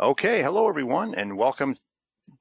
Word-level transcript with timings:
Okay, 0.00 0.42
hello 0.42 0.66
everyone, 0.66 1.14
and 1.14 1.36
welcome 1.36 1.76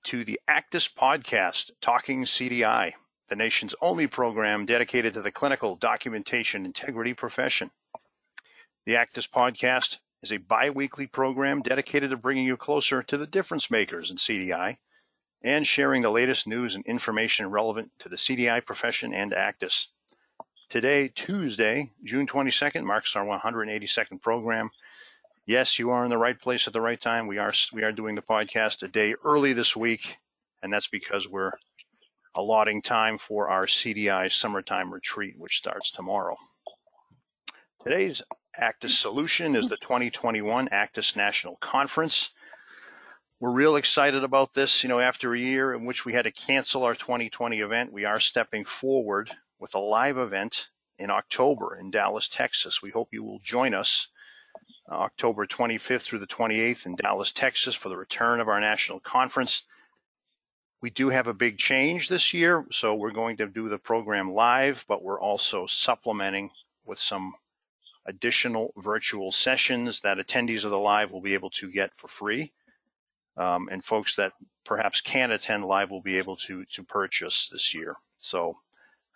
to 0.05 0.23
the 0.23 0.39
ACDIS 0.49 0.93
Podcast, 0.93 1.71
Talking 1.81 2.23
CDI, 2.23 2.93
the 3.27 3.35
nation's 3.35 3.75
only 3.81 4.07
program 4.07 4.65
dedicated 4.65 5.13
to 5.15 5.21
the 5.21 5.29
clinical 5.29 5.75
documentation 5.75 6.63
integrity 6.63 7.13
profession. 7.13 7.71
The 8.85 8.93
ACDIS 8.93 9.29
Podcast 9.29 9.97
is 10.23 10.31
a 10.31 10.37
bi 10.37 10.69
weekly 10.69 11.05
program 11.05 11.61
dedicated 11.61 12.11
to 12.11 12.15
bringing 12.15 12.45
you 12.45 12.55
closer 12.55 13.03
to 13.03 13.17
the 13.17 13.27
difference 13.27 13.69
makers 13.69 14.09
in 14.09 14.15
CDI 14.15 14.77
and 15.41 15.67
sharing 15.67 16.01
the 16.01 16.11
latest 16.11 16.47
news 16.47 16.75
and 16.75 16.85
information 16.85 17.51
relevant 17.51 17.91
to 17.99 18.07
the 18.07 18.15
CDI 18.15 18.65
profession 18.65 19.13
and 19.13 19.33
ACDIS. 19.33 19.87
Today, 20.69 21.09
Tuesday, 21.13 21.91
June 22.05 22.25
22nd, 22.25 22.85
marks 22.85 23.17
our 23.17 23.25
182nd 23.25 24.21
program 24.21 24.69
yes, 25.49 25.79
you 25.79 25.89
are 25.89 26.03
in 26.03 26.11
the 26.11 26.17
right 26.17 26.39
place 26.39 26.67
at 26.67 26.73
the 26.73 26.81
right 26.81 27.01
time. 27.01 27.25
We 27.25 27.39
are 27.39 27.51
we 27.73 27.83
are 27.83 27.91
doing 27.91 28.13
the 28.13 28.21
podcast 28.21 28.83
a 28.83 28.87
day 28.87 29.15
early 29.25 29.51
this 29.51 29.75
week, 29.75 30.17
and 30.61 30.71
that's 30.71 30.87
because 30.87 31.27
we're 31.27 31.53
allotting 32.35 32.83
time 32.83 33.17
for 33.17 33.49
our 33.49 33.65
CDI 33.65 34.31
summertime 34.31 34.93
retreat, 34.93 35.33
which 35.39 35.57
starts 35.57 35.89
tomorrow. 35.89 36.37
Today's 37.83 38.21
ACDIS 38.61 38.91
solution 38.91 39.55
is 39.55 39.69
the 39.69 39.77
2021 39.77 40.69
ACDIS 40.69 41.15
National 41.15 41.55
Conference. 41.55 42.35
We're 43.39 43.51
real 43.51 43.75
excited 43.75 44.23
about 44.23 44.53
this. 44.53 44.83
You 44.83 44.89
know, 44.89 44.99
after 44.99 45.33
a 45.33 45.39
year 45.39 45.73
in 45.73 45.85
which 45.85 46.05
we 46.05 46.13
had 46.13 46.25
to 46.25 46.31
cancel 46.31 46.83
our 46.83 46.93
2020 46.93 47.59
event, 47.59 47.91
we 47.91 48.05
are 48.05 48.19
stepping 48.19 48.65
forward 48.65 49.31
with 49.57 49.73
a 49.73 49.79
live 49.79 50.17
event 50.17 50.69
in 50.99 51.09
October 51.09 51.75
in 51.75 51.89
Dallas, 51.89 52.27
Texas. 52.27 52.83
We 52.83 52.91
hope 52.91 53.09
you 53.11 53.23
will 53.23 53.39
join 53.39 53.73
us 53.73 54.09
October 54.89 55.45
25th 55.45 56.01
through 56.01 56.19
the 56.19 56.27
28th 56.27 56.85
in 56.85 56.95
Dallas, 56.95 57.31
Texas 57.31 57.75
for 57.75 57.89
the 57.89 57.97
return 57.97 58.39
of 58.39 58.47
our 58.47 58.59
national 58.59 58.99
conference. 58.99 59.63
We 60.81 60.89
do 60.89 61.09
have 61.09 61.27
a 61.27 61.33
big 61.33 61.57
change 61.57 62.07
this 62.07 62.33
year, 62.33 62.65
so 62.71 62.95
we're 62.95 63.11
going 63.11 63.37
to 63.37 63.47
do 63.47 63.67
the 63.67 63.77
program 63.77 64.31
live, 64.31 64.85
but 64.87 65.03
we're 65.03 65.19
also 65.19 65.65
supplementing 65.65 66.51
with 66.85 66.99
some 66.99 67.35
additional 68.05 68.73
virtual 68.77 69.31
sessions 69.31 69.99
that 70.01 70.17
attendees 70.17 70.63
of 70.65 70.71
the 70.71 70.79
live 70.79 71.11
will 71.11 71.21
be 71.21 71.33
able 71.33 71.49
to 71.51 71.69
get 71.69 71.95
for 71.95 72.07
free. 72.07 72.53
Um, 73.37 73.69
and 73.71 73.83
folks 73.83 74.15
that 74.15 74.33
perhaps 74.65 75.01
can't 75.01 75.31
attend 75.31 75.65
live 75.65 75.91
will 75.91 76.01
be 76.01 76.17
able 76.17 76.35
to 76.37 76.65
to 76.65 76.83
purchase 76.83 77.47
this 77.49 77.73
year. 77.73 77.95
So 78.17 78.57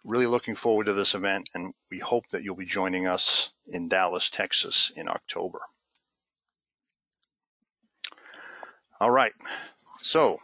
really 0.04 0.28
looking 0.28 0.56
forward 0.56 0.86
to 0.86 0.94
this 0.94 1.16
event, 1.16 1.50
and 1.54 1.74
we 1.90 2.00
hope 2.00 2.30
that 2.30 2.44
you'll 2.44 2.56
be 2.56 2.66
joining 2.66 3.08
us 3.08 3.52
in 3.68 3.88
Dallas, 3.88 4.30
Texas 4.30 4.92
in 4.96 5.08
October. 5.08 5.62
All 9.02 9.10
right, 9.10 9.34
so 10.02 10.40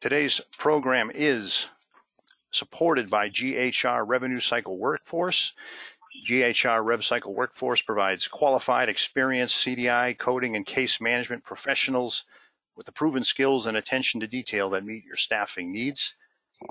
today's 0.00 0.40
program 0.58 1.10
is 1.14 1.68
supported 2.50 3.10
by 3.10 3.28
GHR 3.28 4.04
Revenue 4.08 4.40
Cycle 4.40 4.78
Workforce. 4.78 5.52
GHR 6.26 6.82
RevCycle 6.82 7.34
Workforce 7.34 7.82
provides 7.82 8.28
qualified, 8.28 8.88
experienced 8.88 9.64
CDI, 9.64 10.16
coding, 10.16 10.56
and 10.56 10.64
case 10.64 11.02
management 11.02 11.44
professionals 11.44 12.24
with 12.74 12.86
the 12.86 12.92
proven 12.92 13.22
skills 13.22 13.66
and 13.66 13.76
attention 13.76 14.20
to 14.20 14.26
detail 14.26 14.70
that 14.70 14.84
meet 14.84 15.04
your 15.04 15.16
staffing 15.16 15.70
needs. 15.70 16.14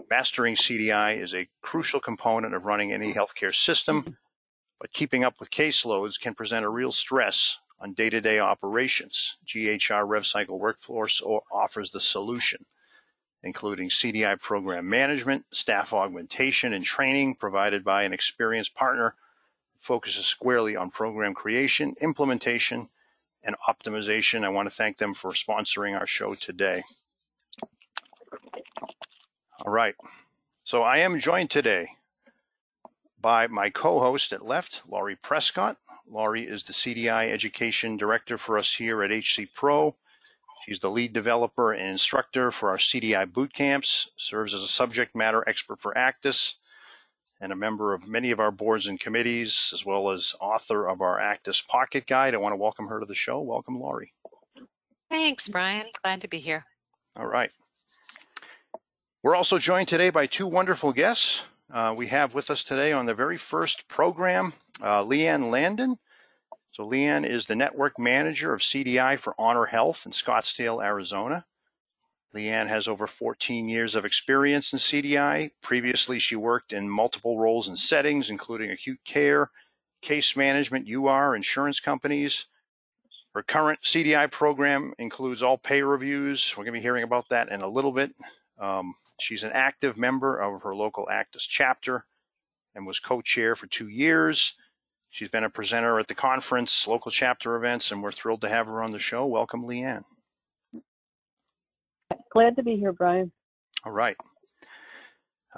Mastering 0.10 0.56
CDI 0.56 1.18
is 1.18 1.36
a 1.36 1.48
crucial 1.62 2.00
component 2.00 2.56
of 2.56 2.66
running 2.66 2.92
any 2.92 3.14
healthcare 3.14 3.54
system, 3.54 4.18
but 4.82 4.92
keeping 4.92 5.24
up 5.24 5.40
with 5.40 5.52
caseloads 5.52 6.20
can 6.20 6.34
present 6.34 6.66
a 6.66 6.70
real 6.70 6.92
stress 6.92 7.60
on 7.80 7.94
day 7.94 8.10
to 8.10 8.22
day 8.22 8.40
operations. 8.40 9.38
GHR 9.46 10.06
RevCycle 10.06 10.60
Workforce 10.60 11.22
offers 11.52 11.92
the 11.92 12.00
solution, 12.00 12.66
including 13.44 13.90
CDI 13.90 14.40
program 14.40 14.90
management, 14.90 15.46
staff 15.52 15.94
augmentation, 15.94 16.74
and 16.74 16.86
training 16.86 17.36
provided 17.36 17.84
by 17.84 18.04
an 18.04 18.14
experienced 18.14 18.76
partner 18.76 19.16
focuses 19.78 20.26
squarely 20.26 20.76
on 20.76 20.90
program 20.90 21.34
creation, 21.34 21.96
implementation, 22.02 22.90
and 23.44 23.56
optimization. 23.70 24.44
I 24.44 24.50
want 24.50 24.68
to 24.68 24.76
thank 24.76 24.98
them 24.98 25.14
for 25.14 25.32
sponsoring 25.32 25.98
our 25.98 26.08
show 26.08 26.34
today. 26.34 26.84
All 29.64 29.72
right. 29.72 29.96
So 30.64 30.82
I 30.82 30.98
am 30.98 31.20
joined 31.20 31.52
today 31.52 31.90
by 33.22 33.48
my 33.48 33.70
co 33.70 34.00
host 34.00 34.34
at 34.34 34.46
left, 34.46 34.82
Laurie 34.88 35.16
Prescott. 35.16 35.78
Laurie 36.10 36.48
is 36.48 36.64
the 36.64 36.74
CDI 36.74 37.32
Education 37.32 37.98
Director 37.98 38.38
for 38.38 38.58
us 38.58 38.76
here 38.76 39.02
at 39.04 39.12
HCPro. 39.12 39.96
She's 40.66 40.80
the 40.80 40.90
lead 40.90 41.14
developer 41.14 41.72
and 41.74 41.90
instructor 41.90 42.52
for 42.52 42.70
our 42.70 42.78
CDI 42.78 43.32
boot 43.32 43.54
camps, 43.54 44.12
serves 44.18 44.54
as 44.54 44.62
a 44.62 44.68
subject 44.68 45.16
matter 45.16 45.44
expert 45.48 45.82
for 45.82 45.94
ACDIS, 45.94 46.56
and 47.42 47.52
a 47.52 47.56
member 47.56 47.94
of 47.94 48.08
many 48.08 48.32
of 48.32 48.40
our 48.40 48.52
boards 48.52 48.88
and 48.88 49.00
committees, 49.00 49.72
as 49.74 49.86
well 49.86 50.10
as 50.10 50.34
author 50.40 50.88
of 50.88 51.02
our 51.02 51.20
ACDIS 51.20 51.68
Pocket 51.68 52.08
Guide. 52.08 52.34
I 52.34 52.38
want 52.38 52.54
to 52.54 52.58
welcome 52.58 52.88
her 52.88 53.00
to 53.00 53.06
the 53.06 53.16
show. 53.16 53.42
Welcome, 53.42 53.80
Laurie. 53.80 54.14
Thanks, 55.10 55.48
Brian. 55.48 55.88
Glad 56.04 56.22
to 56.22 56.28
be 56.28 56.40
here. 56.40 56.66
All 57.18 57.28
right. 57.28 57.52
We're 59.22 59.36
also 59.36 59.58
joined 59.58 59.88
today 59.88 60.10
by 60.10 60.28
two 60.28 60.48
wonderful 60.48 60.94
guests. 60.94 61.46
Uh, 61.72 61.94
we 61.98 62.08
have 62.08 62.34
with 62.34 62.52
us 62.52 62.64
today 62.64 62.92
on 62.92 63.06
the 63.06 63.16
very 63.16 63.38
first 63.38 63.88
program 63.88 64.54
uh, 64.84 65.04
Lee 65.04 65.28
Anne 65.28 65.50
Landon. 65.50 65.98
So, 66.72 66.86
Lee 66.86 67.06
Anne 67.06 67.26
is 67.26 67.46
the 67.46 67.56
network 67.56 67.98
manager 67.98 68.54
of 68.54 68.62
CDI 68.62 69.18
for 69.18 69.34
HonorHealth 69.40 70.06
in 70.06 70.12
Scottsdale, 70.12 70.84
Arizona. 70.84 71.46
Lee 72.34 72.50
Anne 72.50 72.68
has 72.68 72.88
over 72.88 73.08
14 73.08 73.70
years 73.70 73.96
of 73.96 74.04
experience 74.04 74.74
in 74.74 74.80
CDI. 74.80 75.52
Previously, 75.62 76.20
she 76.20 76.36
worked 76.36 76.74
in 76.74 76.90
multiple 76.90 77.40
roles 77.40 77.70
and 77.70 77.80
settings, 77.80 78.30
including 78.30 78.70
acute 78.70 79.00
care, 79.06 79.52
case 80.02 80.36
management, 80.36 80.90
UR, 80.90 81.34
insurance 81.34 81.80
companies. 81.80 82.48
Her 83.34 83.42
current 83.42 83.80
CDI 83.84 84.30
program 84.30 84.94
includes 85.00 85.42
all 85.42 85.58
pay 85.58 85.82
reviews. 85.82 86.54
We're 86.56 86.66
going 86.66 86.74
to 86.74 86.80
be 86.80 86.84
hearing 86.84 87.04
about 87.04 87.30
that 87.30 87.50
in 87.50 87.62
a 87.62 87.70
little 87.70 87.94
bit. 87.94 88.12
Um, 88.60 88.96
She's 89.20 89.44
an 89.44 89.52
active 89.54 89.98
member 89.98 90.38
of 90.38 90.62
her 90.64 90.76
local 90.76 91.08
ACDIS 91.12 91.48
chapter 91.48 92.06
and 92.74 92.86
was 92.86 93.00
co 93.00 93.22
chair 93.22 93.56
for 93.56 93.68
two 93.68 93.88
years. 93.88 94.56
She's 95.10 95.30
been 95.30 95.46
a 95.46 95.50
presenter 95.50 95.98
at 95.98 96.08
the 96.08 96.16
conference, 96.16 96.88
local 96.88 97.12
chapter 97.12 97.56
events, 97.56 97.92
and 97.92 98.04
we're 98.04 98.12
thrilled 98.12 98.42
to 98.42 98.50
have 98.50 98.68
her 98.68 98.84
on 98.84 98.92
the 98.92 99.00
show. 99.00 99.26
Welcome, 99.26 99.64
Lee 99.64 99.82
Anne. 99.82 100.04
Glad 102.32 102.58
to 102.58 102.64
be 102.64 102.76
here, 102.76 102.92
Brian. 102.92 103.32
All 103.86 103.94
right. 103.94 104.18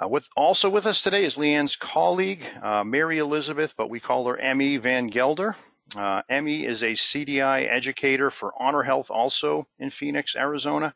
Uh, 0.00 0.06
with 0.06 0.28
also 0.36 0.70
with 0.70 0.86
us 0.86 1.02
today 1.02 1.24
is 1.24 1.36
Lee 1.36 1.54
Anne's 1.54 1.74
colleague, 1.74 2.44
uh, 2.62 2.84
Mary 2.84 3.18
Elizabeth, 3.18 3.74
but 3.76 3.90
we 3.90 3.98
call 3.98 4.28
her 4.28 4.36
M.E. 4.36 4.76
Van 4.76 5.08
Gelder. 5.08 5.56
Uh, 5.96 6.22
M.E. 6.28 6.64
is 6.64 6.82
a 6.82 6.92
CDI 6.92 7.66
educator 7.68 8.30
for 8.30 8.52
HonorHealth, 8.60 9.10
also 9.10 9.66
in 9.78 9.90
Phoenix, 9.90 10.36
Arizona. 10.36 10.94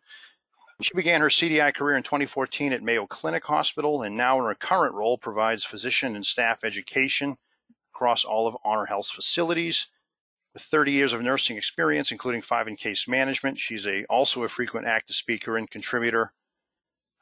She 0.81 0.95
began 0.95 1.21
her 1.21 1.29
CDI 1.29 1.75
career 1.75 1.97
in 1.97 2.03
2014 2.03 2.73
at 2.73 2.83
Mayo 2.83 3.07
Clinic 3.07 3.45
Hospital 3.45 4.03
and 4.03 4.17
now 4.17 4.39
in 4.39 4.45
her 4.45 4.55
current 4.55 4.95
role 4.95 5.19
provides 5.19 5.65
physician 5.65 6.17
and 6.17 6.27
staff 6.27 6.65
education 6.65 7.37
across 7.95 8.25
all 8.25 8.47
of 8.47 8.57
HonorHealth's 8.65 9.11
facilities. 9.11 9.89
With 10.55 10.63
30 10.63 10.93
years 10.93 11.13
of 11.13 11.23
nursing 11.23 11.57
experience, 11.57 12.11
including 12.11 12.43
five 12.43 12.69
in 12.69 12.77
case 12.77 13.09
management, 13.09 13.59
she's 13.59 13.87
a, 13.87 14.05
also 14.05 14.43
a 14.43 14.49
frequent 14.49 14.87
ACDIS 14.87 15.15
speaker 15.15 15.57
and 15.57 15.71
contributor. 15.71 16.33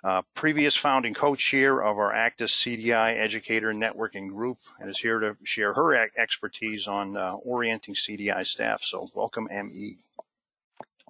Uh, 0.03 0.23
previous 0.35 0.75
founding 0.75 1.13
co-chair 1.13 1.83
of 1.83 1.99
our 1.99 2.13
ACDIS 2.13 2.51
CDI 2.51 3.19
Educator 3.19 3.73
Networking 3.73 4.31
Group 4.31 4.59
and 4.81 4.89
is 4.89 4.99
here 4.99 5.19
to 5.19 5.37
share 5.45 5.75
her 5.75 6.09
expertise 6.17 6.89
on 6.89 7.17
uh, 7.17 7.35
orienting 7.35 7.95
CDI 7.95 8.47
staff. 8.47 8.83
So 8.83 9.09
welcome, 9.15 9.47
ME. 9.51 9.97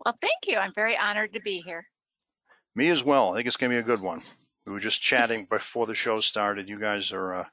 Well, 0.04 0.16
thank 0.20 0.46
you. 0.46 0.58
I'm 0.58 0.74
very 0.74 0.96
honored 0.98 1.32
to 1.34 1.40
be 1.40 1.62
here. 1.64 1.86
Me 2.74 2.88
as 2.88 3.04
well. 3.04 3.32
I 3.32 3.36
think 3.36 3.46
it's 3.46 3.56
going 3.56 3.70
to 3.70 3.74
be 3.74 3.80
a 3.80 3.82
good 3.82 4.02
one. 4.02 4.22
We 4.66 4.72
were 4.72 4.80
just 4.80 5.00
chatting 5.00 5.46
before 5.46 5.86
the 5.86 5.94
show 5.94 6.20
started. 6.20 6.68
You 6.68 6.78
guys 6.78 7.12
are 7.12 7.34
uh, 7.34 7.44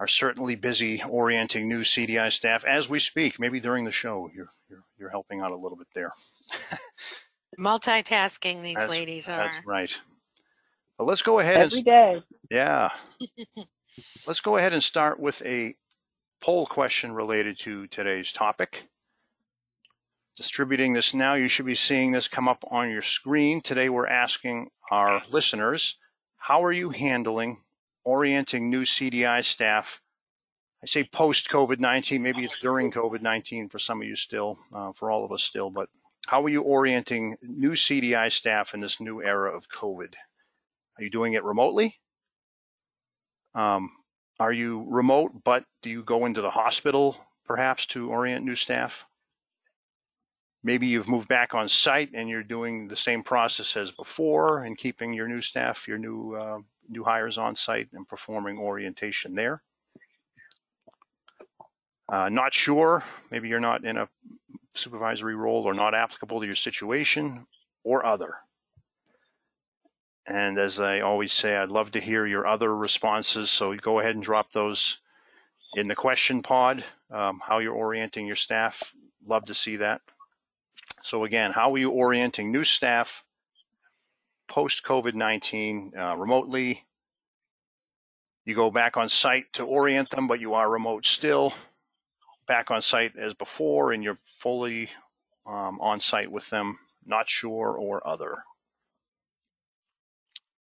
are 0.00 0.08
certainly 0.08 0.56
busy 0.56 1.02
orienting 1.08 1.68
new 1.68 1.82
CDI 1.82 2.32
staff 2.32 2.64
as 2.64 2.88
we 2.88 2.98
speak. 2.98 3.38
Maybe 3.38 3.60
during 3.60 3.84
the 3.84 3.92
show, 3.92 4.30
you're 4.34 4.50
you're, 4.68 4.84
you're 4.98 5.10
helping 5.10 5.40
out 5.40 5.52
a 5.52 5.56
little 5.56 5.78
bit 5.78 5.88
there. 5.94 6.12
Multitasking, 7.58 8.62
these 8.62 8.76
that's, 8.76 8.90
ladies 8.90 9.28
are. 9.28 9.36
That's 9.36 9.64
right. 9.64 10.00
Well, 10.98 11.06
let's 11.06 11.22
go 11.22 11.38
ahead 11.38 11.60
every 11.60 11.78
and, 11.78 11.84
day. 11.84 12.22
Yeah. 12.50 12.90
let's 14.26 14.40
go 14.40 14.56
ahead 14.56 14.72
and 14.72 14.82
start 14.82 15.20
with 15.20 15.42
a 15.42 15.76
poll 16.40 16.66
question 16.66 17.12
related 17.12 17.58
to 17.60 17.86
today's 17.86 18.32
topic 18.32 18.88
distributing 20.36 20.92
this 20.92 21.14
now. 21.14 21.34
You 21.34 21.48
should 21.48 21.66
be 21.66 21.74
seeing 21.74 22.12
this 22.12 22.28
come 22.28 22.48
up 22.48 22.64
on 22.70 22.90
your 22.90 23.02
screen. 23.02 23.60
Today 23.60 23.88
we're 23.88 24.06
asking 24.06 24.70
our 24.90 25.22
listeners, 25.30 25.98
how 26.36 26.62
are 26.62 26.72
you 26.72 26.90
handling 26.90 27.62
orienting 28.04 28.68
new 28.68 28.84
CDI 28.84 29.44
staff? 29.44 30.02
I 30.82 30.86
say 30.86 31.04
post 31.04 31.48
COVID 31.48 31.78
19, 31.78 32.22
maybe 32.22 32.44
it's 32.44 32.58
during 32.58 32.90
COVID 32.90 33.22
19 33.22 33.68
for 33.68 33.78
some 33.78 34.02
of 34.02 34.06
you 34.06 34.16
still, 34.16 34.58
uh, 34.74 34.92
for 34.92 35.10
all 35.10 35.24
of 35.24 35.32
us 35.32 35.42
still, 35.42 35.70
but 35.70 35.88
how 36.26 36.42
are 36.42 36.48
you 36.48 36.62
orienting 36.62 37.36
new 37.42 37.72
CDI 37.72 38.30
staff 38.30 38.74
in 38.74 38.80
this 38.80 39.00
new 39.00 39.22
era 39.22 39.54
of 39.54 39.68
COVID? 39.68 40.14
Are 40.98 41.04
you 41.04 41.10
doing 41.10 41.34
it 41.34 41.44
remotely? 41.44 42.00
Um, 43.54 43.90
are 44.40 44.52
you 44.52 44.84
remote, 44.88 45.44
but 45.44 45.64
do 45.82 45.90
you 45.90 46.02
go 46.02 46.26
into 46.26 46.40
the 46.40 46.50
hospital 46.50 47.16
perhaps 47.44 47.86
to 47.86 48.10
orient 48.10 48.44
new 48.44 48.56
staff? 48.56 49.06
Maybe 50.66 50.86
you've 50.86 51.08
moved 51.08 51.28
back 51.28 51.54
on 51.54 51.68
site 51.68 52.10
and 52.14 52.26
you're 52.26 52.42
doing 52.42 52.88
the 52.88 52.96
same 52.96 53.22
process 53.22 53.76
as 53.76 53.90
before 53.90 54.64
and 54.64 54.78
keeping 54.78 55.12
your 55.12 55.28
new 55.28 55.42
staff, 55.42 55.86
your 55.86 55.98
new 55.98 56.34
uh, 56.34 56.58
new 56.88 57.04
hires 57.04 57.36
on 57.36 57.54
site 57.54 57.88
and 57.92 58.08
performing 58.08 58.58
orientation 58.58 59.34
there. 59.34 59.62
Uh, 62.08 62.30
not 62.30 62.54
sure, 62.54 63.02
maybe 63.30 63.48
you're 63.48 63.60
not 63.60 63.84
in 63.84 63.98
a 63.98 64.08
supervisory 64.72 65.34
role 65.34 65.64
or 65.64 65.74
not 65.74 65.94
applicable 65.94 66.40
to 66.40 66.46
your 66.46 66.56
situation 66.56 67.46
or 67.82 68.04
other. 68.04 68.36
And 70.26 70.58
as 70.58 70.80
I 70.80 71.00
always 71.00 71.32
say, 71.34 71.56
I'd 71.56 71.70
love 71.70 71.90
to 71.92 72.00
hear 72.00 72.26
your 72.26 72.46
other 72.46 72.74
responses. 72.74 73.50
So 73.50 73.76
go 73.76 74.00
ahead 74.00 74.14
and 74.14 74.24
drop 74.24 74.52
those 74.52 75.00
in 75.74 75.88
the 75.88 75.94
question 75.94 76.42
pod, 76.42 76.84
um, 77.10 77.40
how 77.44 77.58
you're 77.58 77.74
orienting 77.74 78.26
your 78.26 78.36
staff. 78.36 78.94
Love 79.26 79.44
to 79.46 79.54
see 79.54 79.76
that. 79.76 80.00
So 81.04 81.24
again, 81.24 81.52
how 81.52 81.70
are 81.70 81.78
you 81.78 81.90
orienting 81.90 82.50
new 82.50 82.64
staff 82.64 83.24
post 84.48 84.82
COVID-19 84.84 85.94
uh, 85.94 86.16
remotely? 86.16 86.86
You 88.46 88.54
go 88.54 88.70
back 88.70 88.96
on 88.96 89.10
site 89.10 89.52
to 89.52 89.64
orient 89.64 90.08
them, 90.08 90.26
but 90.26 90.40
you 90.40 90.54
are 90.54 90.70
remote 90.70 91.04
still. 91.04 91.52
Back 92.46 92.70
on 92.70 92.80
site 92.80 93.16
as 93.18 93.34
before, 93.34 93.92
and 93.92 94.02
you're 94.02 94.18
fully 94.24 94.88
um, 95.46 95.78
on 95.78 96.00
site 96.00 96.32
with 96.32 96.48
them, 96.48 96.78
not 97.04 97.28
sure 97.28 97.76
or 97.76 98.06
other. 98.06 98.36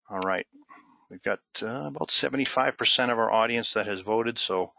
All 0.09 0.19
right. 0.19 0.45
We've 1.09 1.23
got 1.23 1.39
uh, 1.61 1.85
about 1.85 2.09
75% 2.09 3.09
of 3.09 3.17
our 3.17 3.31
audience 3.31 3.71
that 3.71 3.87
has 3.87 4.01
voted. 4.01 4.37
So 4.37 4.73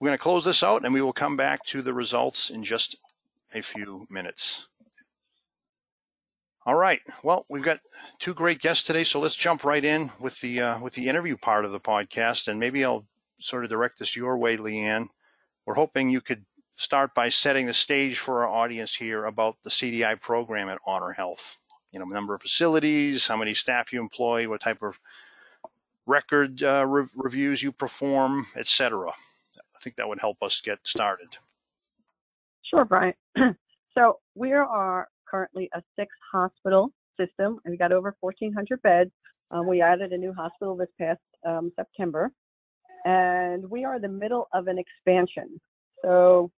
we're 0.00 0.08
going 0.08 0.18
to 0.18 0.22
close 0.22 0.44
this 0.44 0.64
out 0.64 0.84
and 0.84 0.92
we 0.92 1.02
will 1.02 1.12
come 1.12 1.36
back 1.36 1.64
to 1.66 1.82
the 1.82 1.94
results 1.94 2.50
in 2.50 2.64
just 2.64 2.96
a 3.54 3.62
few 3.62 4.06
minutes. 4.10 4.68
All 6.66 6.74
right. 6.74 7.00
Well, 7.22 7.46
we've 7.48 7.62
got 7.62 7.80
two 8.18 8.34
great 8.34 8.60
guests 8.60 8.84
today, 8.84 9.04
so 9.04 9.20
let's 9.20 9.36
jump 9.36 9.64
right 9.64 9.84
in 9.84 10.10
with 10.20 10.40
the 10.40 10.60
uh, 10.60 10.80
with 10.80 10.94
the 10.94 11.08
interview 11.08 11.36
part 11.36 11.64
of 11.64 11.72
the 11.72 11.80
podcast, 11.80 12.46
and 12.46 12.60
maybe 12.60 12.84
I'll 12.84 13.06
sort 13.40 13.64
of 13.64 13.70
direct 13.70 13.98
this 13.98 14.16
your 14.16 14.36
way, 14.36 14.56
Lee 14.56 14.80
Anne. 14.80 15.08
We're 15.64 15.74
hoping 15.74 16.10
you 16.10 16.20
could 16.20 16.44
start 16.76 17.14
by 17.14 17.28
setting 17.28 17.66
the 17.66 17.72
stage 17.72 18.18
for 18.18 18.42
our 18.42 18.48
audience 18.48 18.96
here 18.96 19.24
about 19.24 19.56
the 19.64 19.70
CDI 19.70 20.20
program 20.20 20.68
at 20.68 20.78
HonorHealth 20.86 21.56
you 21.92 21.98
know, 21.98 22.04
number 22.04 22.34
of 22.34 22.42
facilities, 22.42 23.26
how 23.26 23.36
many 23.36 23.54
staff 23.54 23.92
you 23.92 24.00
employ, 24.00 24.48
what 24.48 24.60
type 24.60 24.82
of 24.82 24.98
record 26.06 26.62
uh, 26.62 26.84
re- 26.86 27.08
reviews 27.14 27.62
you 27.62 27.72
perform, 27.72 28.46
etc. 28.56 29.10
I 29.10 29.78
think 29.80 29.96
that 29.96 30.08
would 30.08 30.20
help 30.20 30.42
us 30.42 30.60
get 30.60 30.80
started. 30.84 31.38
Sure, 32.68 32.84
Brian. 32.84 33.14
so 33.96 34.18
we 34.34 34.52
are 34.52 35.08
currently 35.28 35.70
a 35.74 35.82
six 35.98 36.12
hospital 36.32 36.92
system, 37.18 37.58
and 37.64 37.72
we 37.72 37.78
got 37.78 37.92
over 37.92 38.14
1,400 38.20 38.82
beds. 38.82 39.10
Um, 39.50 39.66
we 39.66 39.80
added 39.80 40.12
a 40.12 40.18
new 40.18 40.32
hospital 40.32 40.76
this 40.76 40.88
past 41.00 41.20
um, 41.46 41.72
September, 41.76 42.30
and 43.06 43.68
we 43.70 43.84
are 43.84 43.96
in 43.96 44.02
the 44.02 44.08
middle 44.08 44.48
of 44.52 44.68
an 44.68 44.78
expansion. 44.78 45.58
So, 46.02 46.50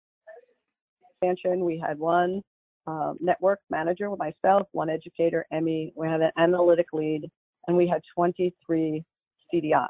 expansion, 1.11 1.65
we 1.65 1.79
had 1.79 1.99
one 1.99 2.43
uh, 2.87 3.13
network 3.21 3.61
manager 3.69 4.09
with 4.09 4.19
myself, 4.19 4.67
one 4.73 4.89
educator, 4.89 5.47
Emmy. 5.53 5.93
We 5.95 6.09
had 6.09 6.23
an 6.23 6.31
analytic 6.39 6.87
lead, 6.95 7.31
and 7.67 7.77
we 7.77 7.87
had 7.87 8.01
23 8.15 9.05
CDIs. 9.53 9.87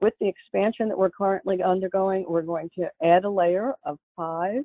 With 0.00 0.14
the 0.20 0.28
expansion 0.28 0.88
that 0.88 0.96
we're 0.96 1.10
currently 1.10 1.62
undergoing, 1.62 2.24
we're 2.28 2.42
going 2.42 2.70
to 2.78 2.88
add 3.02 3.24
a 3.24 3.30
layer 3.30 3.74
of 3.84 3.98
five 4.16 4.62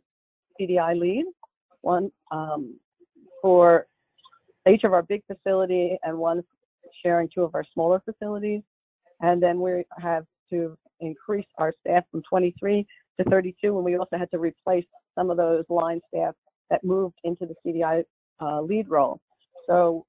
CDI 0.60 1.00
lead, 1.00 1.25
one 1.81 2.12
um, 2.31 2.80
for 3.42 3.88
each 4.69 4.84
of 4.84 4.94
our 4.94 5.04
big 5.04 5.24
facility 5.28 5.98
and 6.04 6.18
one 6.18 6.44
sharing 7.04 7.30
two 7.34 7.44
of 7.44 7.54
our 7.56 7.63
smaller 7.74 8.02
facilities. 8.04 8.62
And 9.22 9.42
then 9.42 9.60
we 9.60 9.84
have 10.00 10.25
to 10.50 10.78
increase 11.00 11.46
our 11.57 11.74
staff 11.81 12.04
from 12.12 12.22
23 12.24 12.86
to 13.19 13.24
32, 13.30 13.75
and 13.75 13.86
we 13.86 13.98
also 13.98 14.18
had 14.18 14.30
to 14.31 14.40
replace 14.40 14.86
some 15.16 15.30
of 15.30 15.38
those 15.38 15.63
line 15.69 16.02
staff 16.10 16.34
that 16.69 16.84
moved 16.84 17.16
into 17.24 17.46
the 17.46 17.56
CDI 17.66 18.04
uh, 18.42 18.62
lead 18.62 18.90
role. 18.90 19.19
So 19.68 20.06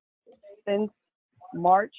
since 0.66 0.90
March, 1.54 1.94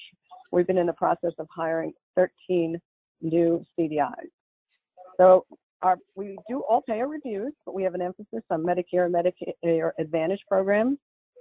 we've 0.52 0.66
been 0.66 0.78
in 0.78 0.86
the 0.86 0.92
process 0.92 1.32
of 1.38 1.46
hiring 1.54 1.92
13 2.16 2.78
new 3.22 3.64
CDIs. 3.78 4.30
So 5.16 5.46
our, 5.82 5.98
we 6.14 6.38
do 6.48 6.62
all 6.68 6.82
payer 6.82 7.08
reviews, 7.08 7.52
but 7.64 7.74
we 7.74 7.82
have 7.82 7.94
an 7.94 8.02
emphasis 8.02 8.42
on 8.50 8.62
Medicare 8.62 9.06
and 9.06 9.14
Medicare 9.14 9.90
Advantage 9.98 10.40
programs. 10.48 10.98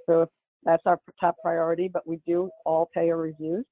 So 0.07 0.29
that's 0.63 0.83
our 0.85 0.99
top 1.19 1.35
priority, 1.43 1.87
but 1.87 2.07
we 2.07 2.19
do 2.25 2.49
all 2.65 2.89
payer 2.93 3.17
reviews. 3.17 3.65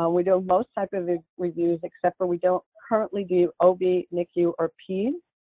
Uh, 0.00 0.08
we 0.08 0.22
do 0.22 0.40
most 0.40 0.68
type 0.74 0.88
of 0.92 1.08
reviews, 1.38 1.80
except 1.82 2.16
for 2.16 2.26
we 2.26 2.38
don't 2.38 2.62
currently 2.88 3.24
do 3.24 3.50
OB, 3.60 3.80
NICU, 3.80 4.52
or 4.58 4.70
PEDS. 4.88 5.14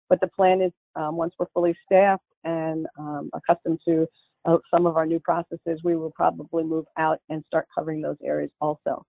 But 0.08 0.20
the 0.20 0.28
plan 0.28 0.60
is 0.60 0.72
um, 0.94 1.16
once 1.16 1.34
we're 1.38 1.46
fully 1.52 1.76
staffed 1.84 2.22
and 2.44 2.86
um, 2.98 3.30
accustomed 3.34 3.80
to 3.88 4.06
uh, 4.44 4.58
some 4.72 4.86
of 4.86 4.96
our 4.96 5.06
new 5.06 5.18
processes, 5.18 5.80
we 5.82 5.96
will 5.96 6.12
probably 6.12 6.62
move 6.62 6.84
out 6.96 7.18
and 7.28 7.42
start 7.46 7.66
covering 7.76 8.00
those 8.00 8.16
areas 8.22 8.50
also. 8.60 9.04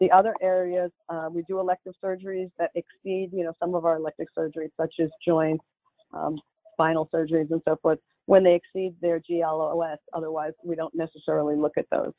The 0.00 0.10
other 0.10 0.34
areas, 0.40 0.90
uh, 1.08 1.28
we 1.30 1.42
do 1.42 1.60
elective 1.60 1.94
surgeries 2.02 2.50
that 2.58 2.70
exceed, 2.74 3.30
you 3.32 3.44
know, 3.44 3.52
some 3.60 3.74
of 3.74 3.84
our 3.84 3.96
elective 3.96 4.28
surgeries, 4.36 4.70
such 4.78 4.94
as 5.00 5.10
joints, 5.26 5.64
um, 6.12 6.38
spinal 6.72 7.08
surgeries, 7.14 7.50
and 7.50 7.60
so 7.68 7.76
forth, 7.82 7.98
when 8.26 8.42
they 8.42 8.54
exceed 8.54 8.94
their 9.02 9.20
GLOS. 9.20 9.98
Otherwise, 10.14 10.52
we 10.64 10.74
don't 10.74 10.94
necessarily 10.94 11.56
look 11.56 11.72
at 11.76 11.86
those. 11.90 12.12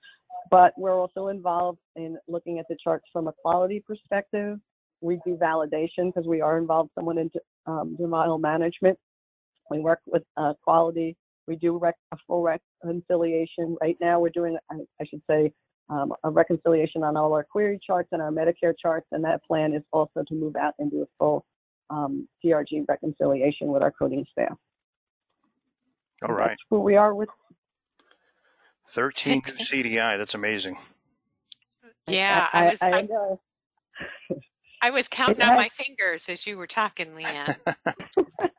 But 0.50 0.74
we're 0.78 0.96
also 1.00 1.28
involved 1.28 1.80
in 1.96 2.18
looking 2.28 2.60
at 2.60 2.68
the 2.70 2.78
charts 2.84 3.06
from 3.12 3.28
a 3.28 3.34
quality 3.42 3.84
perspective. 3.86 4.60
We 5.02 5.20
do 5.26 5.36
validation 5.36 6.14
because 6.14 6.28
we 6.28 6.42
are 6.42 6.58
involved 6.60 6.92
somewhat 6.96 7.18
in 7.18 7.32
um, 7.66 7.98
management 8.40 8.98
we 9.72 9.80
work 9.80 10.02
with 10.06 10.24
uh, 10.38 10.54
quality. 10.64 11.16
We 11.48 11.56
do 11.56 11.78
rec- 11.78 11.96
a 12.12 12.18
full 12.28 12.44
reconciliation. 12.44 13.78
Right 13.82 13.98
now, 14.02 14.20
we're 14.20 14.30
doing, 14.30 14.58
I 14.70 15.06
should 15.06 15.22
say, 15.28 15.52
um, 15.90 16.14
a 16.24 16.30
reconciliation 16.30 17.04
on 17.04 17.18
all 17.18 17.34
our 17.34 17.44
query 17.44 17.80
charts 17.86 18.10
and 18.12 18.22
our 18.22 18.32
Medicare 18.32 18.74
charts, 18.80 19.08
and 19.12 19.24
that 19.24 19.44
plan 19.44 19.74
is 19.74 19.84
also 19.92 20.24
to 20.28 20.34
move 20.34 20.56
out 20.56 20.74
and 20.80 20.90
do 20.90 21.02
a 21.02 21.06
full 21.18 21.46
um, 21.90 22.28
DRG 22.44 22.86
reconciliation 22.88 23.68
with 23.68 23.82
our 23.82 23.92
coding 23.92 24.26
staff. 24.32 24.58
All 26.28 26.36
right. 26.36 26.50
That's 26.50 26.62
where 26.70 26.82
we 26.82 26.96
are 26.96 27.14
with 27.14 27.30
13 28.90 29.42
CDI. 29.42 30.18
That's 30.18 30.36
amazing. 30.36 30.78
Yeah, 32.08 32.48
I, 32.52 32.60
I, 32.60 32.62
I 32.62 32.70
was. 32.70 32.82
I, 32.82 32.88
I, 32.90 34.36
I 34.84 34.90
was 34.90 35.08
counting 35.10 35.42
on 35.42 35.56
my 35.56 35.70
fingers 35.70 36.30
as 36.30 36.48
you 36.48 36.58
were 36.58 36.68
talking, 36.68 37.16
Lee 37.16 37.26
Anne. 37.26 37.56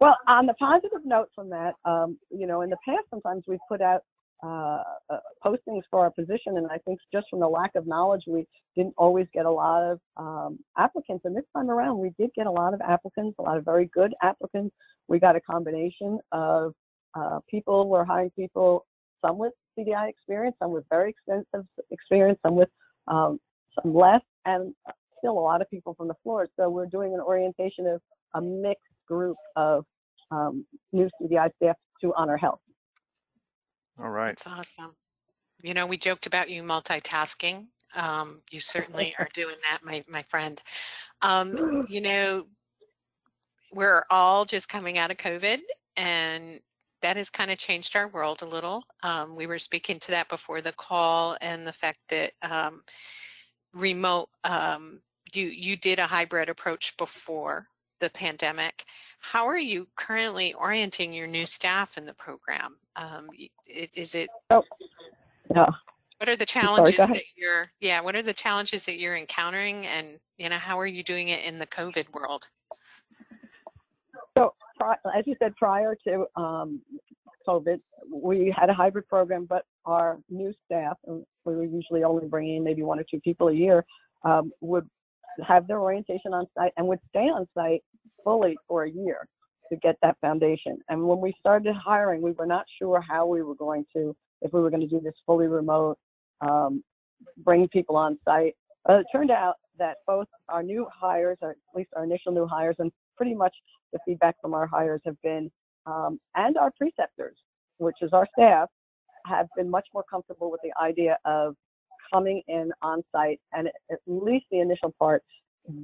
Well, 0.00 0.16
on 0.28 0.46
the 0.46 0.54
positive 0.54 1.04
note 1.04 1.28
from 1.34 1.50
that, 1.50 1.74
um, 1.84 2.18
you 2.30 2.46
know, 2.46 2.62
in 2.62 2.70
the 2.70 2.76
past, 2.84 3.04
sometimes 3.10 3.44
we've 3.46 3.58
put 3.68 3.80
out 3.80 4.02
uh, 4.42 4.82
uh, 5.10 5.18
postings 5.44 5.82
for 5.90 6.00
our 6.00 6.10
position, 6.10 6.56
and 6.58 6.66
I 6.68 6.78
think 6.78 7.00
just 7.12 7.26
from 7.28 7.40
the 7.40 7.48
lack 7.48 7.74
of 7.74 7.86
knowledge, 7.86 8.22
we 8.26 8.46
didn't 8.76 8.94
always 8.96 9.26
get 9.34 9.46
a 9.46 9.50
lot 9.50 9.82
of 9.82 10.00
um, 10.16 10.58
applicants. 10.76 11.24
And 11.24 11.36
this 11.36 11.44
time 11.56 11.70
around, 11.70 11.98
we 11.98 12.12
did 12.18 12.30
get 12.36 12.46
a 12.46 12.50
lot 12.50 12.74
of 12.74 12.80
applicants, 12.80 13.36
a 13.38 13.42
lot 13.42 13.56
of 13.56 13.64
very 13.64 13.90
good 13.92 14.14
applicants. 14.22 14.74
We 15.08 15.18
got 15.18 15.34
a 15.34 15.40
combination 15.40 16.18
of 16.32 16.72
uh, 17.14 17.40
people. 17.50 17.88
We're 17.88 18.04
hiring 18.04 18.30
people, 18.30 18.86
some 19.24 19.38
with 19.38 19.52
CDI 19.76 20.08
experience, 20.08 20.56
some 20.60 20.70
with 20.70 20.84
very 20.88 21.10
extensive 21.10 21.66
experience, 21.90 22.38
some 22.44 22.54
with 22.54 22.68
um, 23.08 23.40
some 23.74 23.94
less, 23.94 24.22
and 24.44 24.74
still 25.18 25.32
a 25.32 25.40
lot 25.40 25.60
of 25.60 25.70
people 25.70 25.94
from 25.94 26.08
the 26.08 26.14
floor. 26.22 26.48
So 26.56 26.68
we're 26.70 26.86
doing 26.86 27.14
an 27.14 27.20
orientation 27.20 27.86
of 27.86 28.00
a 28.34 28.40
mixed 28.40 28.84
group 29.06 29.36
of 29.56 29.84
um, 30.30 30.64
new 30.92 31.08
CDI 31.20 31.50
staff 31.56 31.76
to 32.02 32.12
HonorHealth. 32.16 32.58
All 34.00 34.10
right. 34.10 34.36
That's 34.36 34.46
awesome. 34.46 34.94
You 35.62 35.74
know, 35.74 35.86
we 35.86 35.96
joked 35.96 36.26
about 36.26 36.50
you 36.50 36.62
multitasking. 36.62 37.66
Um, 37.94 38.42
you 38.50 38.60
certainly 38.60 39.14
are 39.18 39.28
doing 39.34 39.56
that, 39.70 39.84
my, 39.84 40.04
my 40.08 40.22
friend. 40.24 40.60
Um, 41.22 41.86
you 41.88 42.00
know, 42.00 42.46
we're 43.72 44.04
all 44.10 44.44
just 44.44 44.68
coming 44.68 44.98
out 44.98 45.10
of 45.10 45.16
COVID 45.16 45.58
and 45.96 46.60
that 47.02 47.16
has 47.16 47.30
kind 47.30 47.50
of 47.50 47.58
changed 47.58 47.94
our 47.96 48.08
world 48.08 48.42
a 48.42 48.46
little. 48.46 48.82
Um, 49.02 49.36
we 49.36 49.46
were 49.46 49.58
speaking 49.58 50.00
to 50.00 50.10
that 50.12 50.28
before 50.28 50.60
the 50.60 50.72
call 50.72 51.36
and 51.40 51.66
the 51.66 51.72
fact 51.72 51.98
that 52.08 52.32
um, 52.42 52.82
remote, 53.74 54.28
um, 54.44 55.00
you, 55.32 55.46
you 55.46 55.76
did 55.76 55.98
a 55.98 56.06
hybrid 56.06 56.48
approach 56.48 56.96
before 56.96 57.66
the 58.00 58.10
pandemic. 58.10 58.84
How 59.20 59.46
are 59.46 59.58
you 59.58 59.88
currently 59.96 60.54
orienting 60.54 61.12
your 61.12 61.26
new 61.26 61.46
staff 61.46 61.98
in 61.98 62.06
the 62.06 62.14
program? 62.14 62.76
Um, 62.98 63.28
is 63.66 64.14
it? 64.14 64.28
Oh, 64.50 64.64
yeah. 65.54 65.66
What 66.18 66.28
are 66.28 66.36
the 66.36 66.46
challenges 66.46 66.96
that 66.96 67.22
you're? 67.36 67.70
Yeah, 67.80 68.00
what 68.00 68.16
are 68.16 68.22
the 68.22 68.34
challenges 68.34 68.84
that 68.86 68.98
you're 68.98 69.16
encountering, 69.16 69.86
and 69.86 70.18
you 70.36 70.48
know, 70.48 70.58
how 70.58 70.78
are 70.78 70.86
you 70.86 71.04
doing 71.04 71.28
it 71.28 71.44
in 71.44 71.60
the 71.60 71.66
COVID 71.66 72.12
world? 72.12 72.48
So, 74.36 74.54
as 75.16 75.26
you 75.26 75.36
said, 75.38 75.54
prior 75.56 75.96
to 76.06 76.26
um, 76.36 76.80
COVID, 77.46 77.80
we 78.12 78.52
had 78.56 78.68
a 78.68 78.74
hybrid 78.74 79.06
program, 79.08 79.46
but 79.46 79.64
our 79.84 80.18
new 80.28 80.52
staff, 80.66 80.96
and 81.06 81.24
we 81.44 81.54
were 81.54 81.64
usually 81.64 82.02
only 82.02 82.26
bringing 82.26 82.64
maybe 82.64 82.82
one 82.82 82.98
or 82.98 83.04
two 83.08 83.20
people 83.20 83.48
a 83.48 83.54
year, 83.54 83.84
um, 84.24 84.50
would 84.60 84.88
have 85.46 85.68
their 85.68 85.80
orientation 85.80 86.34
on 86.34 86.46
site 86.56 86.72
and 86.76 86.86
would 86.88 86.98
stay 87.10 87.28
on 87.28 87.46
site 87.54 87.84
fully 88.24 88.58
for 88.66 88.84
a 88.84 88.90
year 88.90 89.28
to 89.70 89.76
get 89.76 89.96
that 90.02 90.16
foundation. 90.20 90.78
And 90.88 91.02
when 91.06 91.20
we 91.20 91.34
started 91.38 91.74
hiring, 91.74 92.22
we 92.22 92.32
were 92.32 92.46
not 92.46 92.66
sure 92.78 93.00
how 93.00 93.26
we 93.26 93.42
were 93.42 93.54
going 93.54 93.84
to, 93.94 94.14
if 94.42 94.52
we 94.52 94.60
were 94.60 94.70
going 94.70 94.80
to 94.80 94.86
do 94.86 95.00
this 95.00 95.14
fully 95.26 95.46
remote, 95.46 95.98
um, 96.40 96.82
bring 97.38 97.68
people 97.68 97.96
on 97.96 98.18
site. 98.24 98.54
Uh, 98.88 98.98
it 98.98 99.06
turned 99.12 99.30
out 99.30 99.56
that 99.78 99.96
both 100.06 100.26
our 100.48 100.62
new 100.62 100.86
hires, 100.92 101.38
or 101.40 101.50
at 101.50 101.56
least 101.74 101.90
our 101.96 102.04
initial 102.04 102.32
new 102.32 102.46
hires, 102.46 102.76
and 102.78 102.90
pretty 103.16 103.34
much 103.34 103.54
the 103.92 103.98
feedback 104.04 104.36
from 104.40 104.54
our 104.54 104.66
hires 104.66 105.00
have 105.04 105.20
been, 105.22 105.50
um, 105.86 106.18
and 106.34 106.56
our 106.56 106.70
preceptors, 106.76 107.36
which 107.78 107.96
is 108.02 108.12
our 108.12 108.26
staff, 108.36 108.68
have 109.26 109.46
been 109.56 109.68
much 109.68 109.86
more 109.92 110.04
comfortable 110.10 110.50
with 110.50 110.60
the 110.62 110.72
idea 110.82 111.18
of 111.24 111.54
coming 112.12 112.42
in 112.48 112.70
on 112.82 113.02
site 113.12 113.40
and 113.52 113.68
at 113.90 113.98
least 114.06 114.46
the 114.50 114.60
initial 114.60 114.94
part 114.98 115.22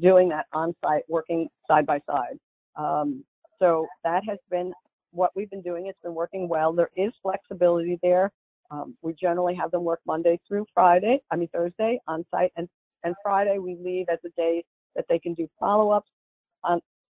doing 0.01 0.29
that 0.31 0.47
on 0.53 0.75
site, 0.83 1.03
working 1.09 1.49
side 1.69 1.87
by 1.87 2.01
side. 2.11 2.39
Um, 2.77 3.25
so 3.65 3.87
that 4.05 4.23
has 4.29 4.39
been 4.51 4.73
what 5.13 5.31
we've 5.35 5.51
been 5.51 5.63
doing. 5.63 5.87
It's 5.87 6.01
been 6.03 6.15
working 6.15 6.49
well. 6.49 6.73
There 6.73 6.91
is 6.97 7.13
flexibility 7.23 7.99
there. 8.03 8.31
Um, 8.71 8.97
we 9.03 9.15
generally 9.15 9.55
have 9.55 9.71
them 9.71 9.85
work 9.85 10.01
Monday 10.07 10.39
through 10.47 10.67
Friday, 10.75 11.21
I 11.31 11.37
mean 11.37 11.49
Thursday 11.53 11.99
on 12.07 12.25
site, 12.31 12.53
and, 12.57 12.69
and 13.05 13.15
Friday 13.23 13.59
we 13.59 13.77
leave 13.83 14.07
as 14.11 14.19
a 14.25 14.31
day 14.31 14.65
that 14.97 15.07
they 15.09 15.19
can 15.19 15.35
do 15.35 15.49
follow 15.59 15.91
ups 15.91 16.11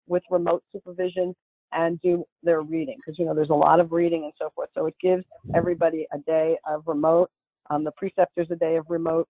with 0.08 0.24
remote 0.30 0.64
supervision 0.72 1.34
and 1.72 2.00
do 2.02 2.26
their 2.44 2.62
reading 2.62 2.98
because 2.98 3.18
you 3.18 3.26
know 3.26 3.34
there's 3.34 3.50
a 3.50 3.54
lot 3.54 3.80
of 3.80 3.92
reading 3.92 4.26
and 4.26 4.34
so 4.38 4.52
forth. 4.56 4.70
So 4.76 4.86
it 4.86 4.96
gives 5.02 5.24
everybody 5.56 6.06
a 6.14 6.20
day 6.20 6.58
of 6.68 6.84
remote 6.86 7.32
um, 7.70 7.84
the 7.84 7.92
preceptors 7.92 8.48
a 8.52 8.56
day 8.56 8.76
of 8.76 8.86
remote. 8.90 9.28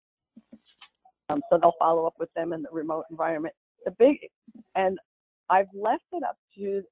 Um, 1.29 1.41
so 1.49 1.57
they'll 1.57 1.75
follow 1.79 2.05
up 2.05 2.15
with 2.19 2.33
them 2.33 2.53
in 2.53 2.63
the 2.63 2.69
remote 2.71 3.05
environment. 3.09 3.55
The 3.85 3.91
big, 3.91 4.17
and 4.75 4.97
I've 5.49 5.67
left 5.73 6.03
it 6.11 6.23
up 6.23 6.37
to 6.57 6.83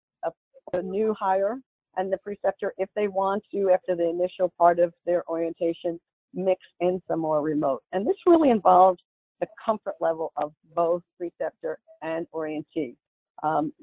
the 0.72 0.82
new 0.82 1.16
hire 1.20 1.58
and 1.98 2.12
the 2.12 2.18
preceptor 2.18 2.74
if 2.78 2.90
they 2.96 3.08
want 3.08 3.44
to, 3.52 3.72
after 3.72 3.96
the 3.96 4.10
initial 4.10 4.52
part 4.58 4.80
of 4.80 4.94
their 5.06 5.28
orientation, 5.30 6.00
mix 6.34 6.62
in 6.80 7.02
some 7.08 7.20
more 7.20 7.42
remote. 7.42 7.84
And 7.92 8.08
this 8.08 8.16
really 8.26 8.50
involves 8.50 9.00
the 9.42 9.48
comfort 9.64 9.96
level 10.00 10.32
of 10.38 10.54
both 10.76 11.02
preceptor 11.18 11.80
and 12.02 12.26
orientee. 12.34 12.96
Um, 13.44 13.74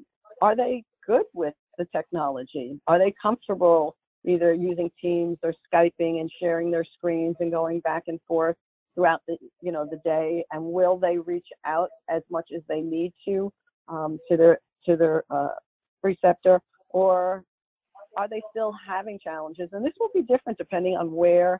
are 0.41 0.55
they 0.55 0.83
good 1.05 1.25
with 1.33 1.53
the 1.77 1.85
technology? 1.95 2.79
Are 2.87 2.97
they 2.97 3.13
comfortable 3.21 3.95
either 4.25 4.53
using 4.53 4.89
Teams 5.01 5.37
or 5.43 5.53
Skyping 5.71 6.21
and 6.21 6.31
sharing 6.41 6.71
their 6.71 6.85
screens 6.85 7.35
and 7.39 7.51
going 7.51 7.81
back 7.81 8.03
and 8.07 8.19
forth 8.27 8.55
throughout 8.95 9.21
the 9.27 9.37
you 9.61 9.71
know 9.71 9.87
the 9.89 10.01
day 10.03 10.43
and 10.51 10.63
will 10.63 10.97
they 10.97 11.17
reach 11.17 11.47
out 11.65 11.89
as 12.09 12.21
much 12.29 12.49
as 12.55 12.61
they 12.67 12.81
need 12.81 13.13
to 13.25 13.51
um, 13.87 14.19
to 14.29 14.35
their 14.35 14.59
to 14.85 14.97
their 14.97 15.23
uh, 15.29 15.49
preceptor 16.01 16.59
or 16.89 17.43
are 18.17 18.27
they 18.27 18.41
still 18.51 18.73
having 18.87 19.19
challenges 19.23 19.69
and 19.71 19.85
this 19.85 19.93
will 19.99 20.09
be 20.13 20.21
different 20.21 20.57
depending 20.57 20.95
on 20.95 21.11
where 21.11 21.59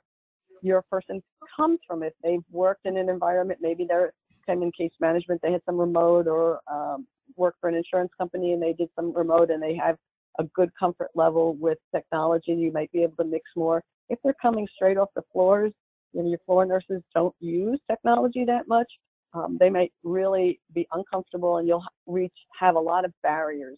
your 0.62 0.82
person 0.92 1.22
comes 1.56 1.80
from 1.88 2.04
if 2.04 2.14
they've 2.24 2.44
worked 2.52 2.86
in 2.86 2.98
an 2.98 3.10
environment 3.10 3.60
maybe 3.62 3.86
they're 3.88 4.14
came 4.48 4.64
in 4.64 4.72
case 4.72 4.92
management 5.00 5.40
they 5.44 5.52
had 5.52 5.62
some 5.66 5.78
remote 5.78 6.28
or 6.28 6.60
um, 6.72 7.06
work 7.36 7.56
for 7.62 7.70
an 7.70 7.76
insurance 7.76 8.12
company 8.18 8.54
and 8.54 8.62
they 8.62 8.74
did 8.74 8.90
some 8.96 9.14
remote 9.14 9.52
and 9.52 9.62
they 9.62 9.76
have 9.76 9.96
a 10.40 10.44
good 10.56 10.72
comfort 10.80 11.10
level 11.16 11.56
with 11.56 11.78
technology. 11.94 12.54
You 12.54 12.72
might 12.72 12.92
be 12.92 13.04
able 13.04 13.18
to 13.18 13.26
mix 13.26 13.44
more. 13.56 13.84
If 14.10 14.20
they're 14.24 14.36
coming 14.42 14.68
straight 14.74 14.98
off 14.98 15.10
the 15.16 15.22
floors, 15.32 15.74
you 16.14 16.24
know, 16.24 16.30
your 16.30 16.40
floor 16.46 16.66
nurses 16.66 17.04
don't 17.14 17.36
use 17.40 17.80
technology 17.90 18.46
that 18.46 18.68
much. 18.68 18.92
Um, 19.34 19.58
they 19.60 19.70
might 19.70 19.92
really 20.04 20.60
be 20.74 20.88
uncomfortable, 20.92 21.58
and 21.58 21.68
you'll 21.68 21.86
reach 22.08 22.34
have 22.60 22.76
a 22.76 22.80
lot 22.80 23.06
of 23.06 23.14
barriers 23.22 23.78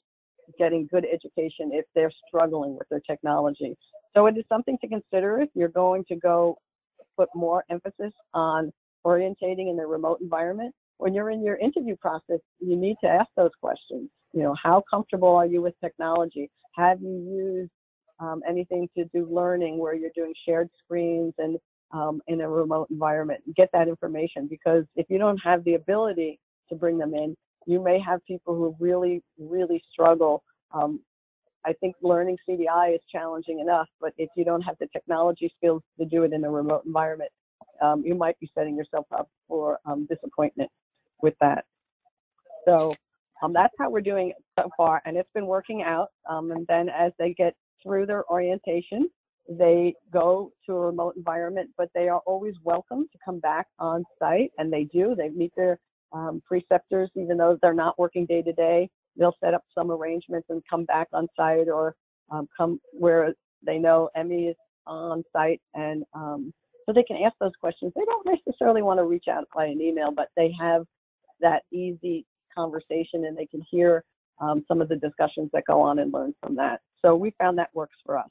getting 0.58 0.88
good 0.92 1.06
education 1.12 1.72
if 1.72 1.86
they're 1.96 2.12
struggling 2.28 2.78
with 2.78 2.88
their 2.90 3.02
technology. 3.02 3.76
So 4.16 4.26
it 4.28 4.38
is 4.38 4.44
something 4.50 4.78
to 4.82 4.88
consider 4.88 5.42
if 5.42 5.50
you're 5.54 5.70
going 5.70 6.06
to 6.06 6.16
go 6.16 6.58
put 7.18 7.30
more 7.36 7.64
emphasis 7.70 8.14
on 8.34 8.72
orientating 9.06 9.70
in 9.70 9.78
the 9.78 9.86
remote 9.86 10.20
environment. 10.22 10.74
When 10.98 11.14
you're 11.14 11.32
in 11.32 11.44
your 11.44 11.56
interview 11.58 11.96
process, 11.96 12.40
you 12.60 12.76
need 12.76 12.96
to 13.04 13.10
ask 13.10 13.30
those 13.36 13.52
questions. 13.60 14.10
You 14.34 14.44
know, 14.44 14.56
how 14.62 14.84
comfortable 14.90 15.36
are 15.36 15.46
you 15.46 15.62
with 15.62 15.74
technology? 15.84 16.50
Have 16.76 17.02
you 17.02 17.10
used 17.10 17.72
um, 18.20 18.42
anything 18.48 18.88
to 18.98 19.06
do 19.14 19.28
learning 19.30 19.78
where 19.80 19.96
you're 19.96 20.12
doing 20.16 20.34
shared 20.48 20.70
screens 20.84 21.34
and 21.38 21.58
um, 21.92 22.22
in 22.28 22.42
a 22.42 22.50
remote 22.50 22.90
environment? 22.92 23.42
Get 23.56 23.70
that 23.74 23.88
information 23.88 24.48
because 24.48 24.86
if 24.96 25.08
you 25.10 25.18
don't 25.18 25.40
have 25.40 25.64
the 25.64 25.74
ability 25.74 26.40
to 26.70 26.76
bring 26.76 26.98
them 26.98 27.14
in, 27.14 27.36
you 27.66 27.84
may 27.84 28.00
have 28.00 28.26
people 28.26 28.56
who 28.56 28.76
really, 28.80 29.24
really 29.40 29.84
struggle. 29.92 30.44
Um, 30.74 31.00
I 31.66 31.74
think 31.74 31.96
learning 32.02 32.38
CDI 32.48 32.96
is 32.96 33.02
challenging 33.12 33.60
enough, 33.60 33.88
but 34.00 34.14
if 34.18 34.30
you 34.36 34.44
don't 34.44 34.62
have 34.62 34.76
the 34.80 34.88
technology 34.88 35.54
skills 35.58 35.84
to 36.00 36.06
do 36.06 36.24
it 36.24 36.34
in 36.34 36.44
a 36.44 36.50
remote 36.50 36.84
environment, 36.86 37.32
um, 37.82 38.04
you 38.06 38.16
might 38.16 38.40
be 38.40 38.50
setting 38.56 38.76
yourself 38.76 39.06
up 39.12 39.30
for 39.48 39.80
um, 39.86 40.08
disappointment 40.10 40.70
with 41.22 41.36
that. 41.40 41.66
So 42.66 42.94
um, 43.42 43.54
that's 43.54 43.74
how 43.80 43.90
we're 43.90 44.02
doing 44.02 44.30
it 44.30 44.36
so 44.60 44.70
far, 44.78 45.02
and 45.06 45.18
it's 45.18 45.30
been 45.34 45.48
working 45.48 45.84
out. 45.84 46.10
Um, 46.30 46.52
and 46.52 46.66
then 46.68 46.90
as 46.90 47.12
they 47.18 47.34
get 47.34 47.56
through 47.84 48.06
their 48.06 48.30
orientation, 48.30 49.10
they 49.50 49.96
go 50.12 50.52
to 50.66 50.74
a 50.74 50.80
remote 50.80 51.16
environment, 51.18 51.70
but 51.78 51.90
they 51.94 52.08
are 52.08 52.22
always 52.26 52.54
welcome 52.64 53.08
to 53.12 53.18
come 53.24 53.40
back 53.40 53.68
on 53.80 54.04
site, 54.20 54.52
and 54.58 54.72
they 54.72 54.84
do. 54.86 55.16
They 55.16 55.30
meet 55.30 55.52
their 55.56 55.80
um, 56.14 56.42
preceptors, 56.46 57.10
even 57.16 57.38
though 57.38 57.58
they're 57.62 57.74
not 57.74 57.98
working 58.00 58.26
day 58.26 58.42
to 58.42 58.54
day. 58.54 58.90
They'll 59.18 59.36
set 59.44 59.54
up 59.54 59.64
some 59.76 59.92
arrangements 59.92 60.48
and 60.50 60.62
come 60.70 60.86
back 60.86 61.08
on 61.14 61.28
site, 61.36 61.68
or 61.68 61.96
um, 62.30 62.48
come 62.56 62.80
where 62.94 63.34
they 63.66 63.78
know 63.78 64.10
M.E. 64.16 64.48
is 64.48 64.56
on 64.88 65.24
site, 65.34 65.62
and 65.74 66.04
um, 66.14 66.54
so 66.86 66.94
they 66.94 67.04
can 67.04 67.18
ask 67.24 67.36
those 67.40 67.52
questions. 67.60 67.92
They 67.96 68.06
don't 68.06 68.26
necessarily 68.48 68.82
want 68.82 69.00
to 69.00 69.06
reach 69.06 69.26
out 69.30 69.46
by 69.54 69.66
an 69.66 69.82
email, 69.82 70.12
but 70.12 70.30
they 70.36 70.54
have 70.60 70.86
that 71.42 71.64
easy 71.72 72.26
conversation 72.54 73.26
and 73.26 73.38
they 73.38 73.46
can 73.46 73.62
hear 73.70 74.04
um, 74.40 74.66
some 74.68 74.82
of 74.82 74.90
the 74.90 74.96
discussions 74.96 75.50
that 75.54 75.64
go 75.68 75.82
on 75.82 76.00
and 76.00 76.14
learn 76.14 76.34
from 76.42 76.56
that. 76.56 76.82
So 77.04 77.16
we 77.16 77.34
found 77.40 77.58
that 77.58 77.70
works 77.74 77.98
for 78.06 78.18
us. 78.18 78.30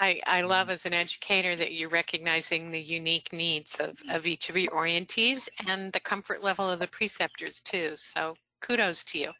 I, 0.00 0.20
I 0.26 0.42
love 0.42 0.70
as 0.70 0.86
an 0.86 0.92
educator 0.92 1.56
that 1.56 1.72
you're 1.72 1.88
recognizing 1.88 2.70
the 2.70 2.80
unique 2.80 3.32
needs 3.32 3.76
of, 3.80 3.98
of 4.10 4.26
each 4.26 4.48
of 4.48 4.56
your 4.56 4.72
orientees 4.72 5.48
and 5.66 5.92
the 5.92 6.00
comfort 6.00 6.42
level 6.42 6.68
of 6.70 6.78
the 6.78 6.86
preceptors 6.86 7.60
too. 7.60 7.92
So 7.96 8.36
kudos 8.60 9.02
to 9.04 9.18
you. 9.18 9.32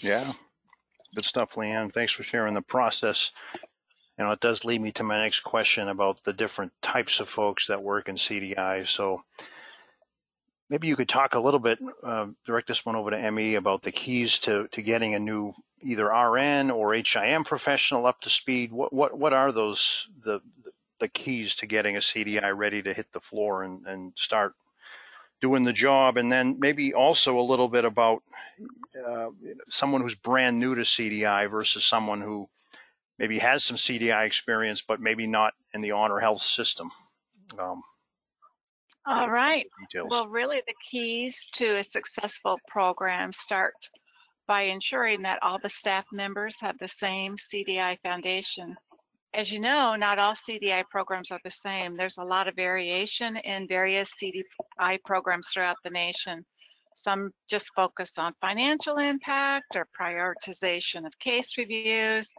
Yeah, 0.00 0.32
good 1.14 1.24
stuff, 1.24 1.56
Lee 1.56 1.68
Anne. 1.68 1.90
Thanks 1.90 2.12
for 2.12 2.22
sharing 2.22 2.54
the 2.54 2.62
process. 2.62 3.32
You 4.18 4.24
know, 4.24 4.32
it 4.32 4.40
does 4.40 4.64
lead 4.64 4.82
me 4.82 4.92
to 4.92 5.02
my 5.02 5.18
next 5.18 5.40
question 5.40 5.88
about 5.88 6.24
the 6.24 6.32
different 6.32 6.72
types 6.82 7.18
of 7.18 7.28
folks 7.28 7.66
that 7.66 7.82
work 7.82 8.08
in 8.08 8.16
CDI. 8.16 8.86
So 8.86 9.22
maybe 10.68 10.88
you 10.88 10.96
could 10.96 11.08
talk 11.08 11.34
a 11.34 11.40
little 11.40 11.60
bit, 11.60 11.78
uh, 12.02 12.26
direct 12.44 12.68
this 12.68 12.84
one 12.84 12.96
over 12.96 13.10
to 13.10 13.18
M.E. 13.18 13.54
about 13.54 13.82
the 13.82 13.92
keys 13.92 14.38
to, 14.40 14.68
to 14.68 14.82
getting 14.82 15.14
a 15.14 15.18
new 15.18 15.54
either 15.82 16.06
RN 16.06 16.70
or 16.70 16.94
HIM 16.94 17.44
professional 17.44 18.06
up 18.06 18.20
to 18.22 18.30
speed. 18.30 18.72
What 18.72 18.92
what 18.92 19.18
what 19.18 19.32
are 19.32 19.52
those 19.52 20.08
the 20.24 20.40
the 21.00 21.08
keys 21.08 21.54
to 21.56 21.66
getting 21.66 21.96
a 21.96 22.00
CDI 22.00 22.56
ready 22.56 22.82
to 22.82 22.94
hit 22.94 23.12
the 23.12 23.20
floor 23.20 23.64
and, 23.64 23.86
and 23.86 24.12
start 24.14 24.54
doing 25.40 25.64
the 25.64 25.72
job? 25.72 26.16
And 26.16 26.30
then 26.30 26.58
maybe 26.58 26.94
also 26.94 27.38
a 27.38 27.42
little 27.42 27.68
bit 27.68 27.84
about 27.84 28.22
uh, 29.06 29.30
someone 29.68 30.00
who's 30.00 30.14
brand 30.14 30.58
new 30.58 30.74
to 30.74 30.82
CDI 30.82 31.50
versus 31.50 31.84
someone 31.84 32.20
who 32.20 32.48
maybe 33.18 33.38
has 33.38 33.64
some 33.64 33.76
CDI 33.76 34.26
experience, 34.26 34.82
but 34.82 35.00
maybe 35.00 35.26
not 35.26 35.54
in 35.74 35.80
the 35.80 35.90
HonorHealth 35.90 36.40
system. 36.40 36.90
Um, 37.58 37.82
all 39.06 39.28
right. 39.28 39.66
Details. 39.80 40.08
Well, 40.10 40.28
really, 40.28 40.62
the 40.66 40.74
keys 40.88 41.48
to 41.54 41.78
a 41.78 41.82
successful 41.82 42.58
program 42.68 43.32
start 43.32 43.74
by 44.52 44.64
ensuring 44.64 45.22
that 45.22 45.42
all 45.42 45.56
the 45.62 45.70
staff 45.70 46.04
members 46.12 46.60
have 46.60 46.76
the 46.76 46.86
same 46.86 47.38
CDI 47.38 47.98
foundation. 48.02 48.76
As 49.32 49.50
you 49.50 49.58
know, 49.58 49.96
not 49.96 50.18
all 50.18 50.34
CDI 50.34 50.84
programs 50.90 51.30
are 51.30 51.40
the 51.42 51.50
same. 51.50 51.96
There's 51.96 52.18
a 52.18 52.22
lot 52.22 52.48
of 52.48 52.54
variation 52.54 53.38
in 53.38 53.66
various 53.66 54.12
CDI 54.22 54.98
programs 55.06 55.48
throughout 55.48 55.78
the 55.82 55.88
nation. 55.88 56.44
Some 56.96 57.30
just 57.48 57.72
focus 57.74 58.18
on 58.18 58.34
financial 58.42 58.98
impact 58.98 59.74
or 59.74 59.88
prioritization 59.98 61.06
of 61.06 61.18
case 61.18 61.56
reviews. 61.56 62.30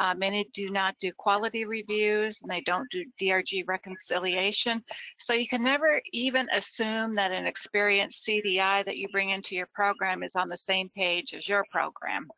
Uh, 0.00 0.14
many 0.14 0.48
do 0.54 0.70
not 0.70 0.96
do 0.98 1.12
quality 1.12 1.66
reviews 1.66 2.40
and 2.40 2.50
they 2.50 2.62
don't 2.62 2.90
do 2.90 3.04
DRG 3.20 3.64
reconciliation. 3.68 4.82
So 5.18 5.34
you 5.34 5.46
can 5.46 5.62
never 5.62 6.00
even 6.14 6.48
assume 6.54 7.14
that 7.16 7.32
an 7.32 7.46
experienced 7.46 8.26
CDI 8.26 8.82
that 8.86 8.96
you 8.96 9.08
bring 9.08 9.28
into 9.28 9.54
your 9.54 9.68
program 9.74 10.22
is 10.22 10.36
on 10.36 10.48
the 10.48 10.56
same 10.56 10.88
page 10.96 11.34
as 11.34 11.46
your 11.46 11.66
program. 11.70 12.28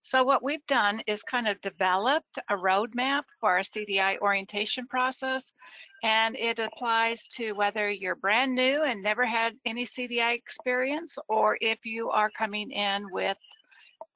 So 0.00 0.22
what 0.24 0.42
we've 0.42 0.66
done 0.66 1.00
is 1.06 1.22
kind 1.22 1.48
of 1.48 1.58
developed 1.62 2.38
a 2.50 2.54
roadmap 2.54 3.22
for 3.40 3.52
our 3.52 3.60
CDI 3.60 4.18
orientation 4.18 4.86
process, 4.86 5.52
and 6.02 6.36
it 6.36 6.58
applies 6.58 7.28
to 7.28 7.52
whether 7.52 7.88
you're 7.88 8.16
brand 8.16 8.54
new 8.54 8.82
and 8.82 9.02
never 9.02 9.24
had 9.24 9.54
any 9.64 9.86
CDI 9.86 10.34
experience, 10.34 11.16
or 11.28 11.56
if 11.62 11.86
you 11.86 12.10
are 12.10 12.28
coming 12.28 12.72
in 12.72 13.06
with 13.12 13.38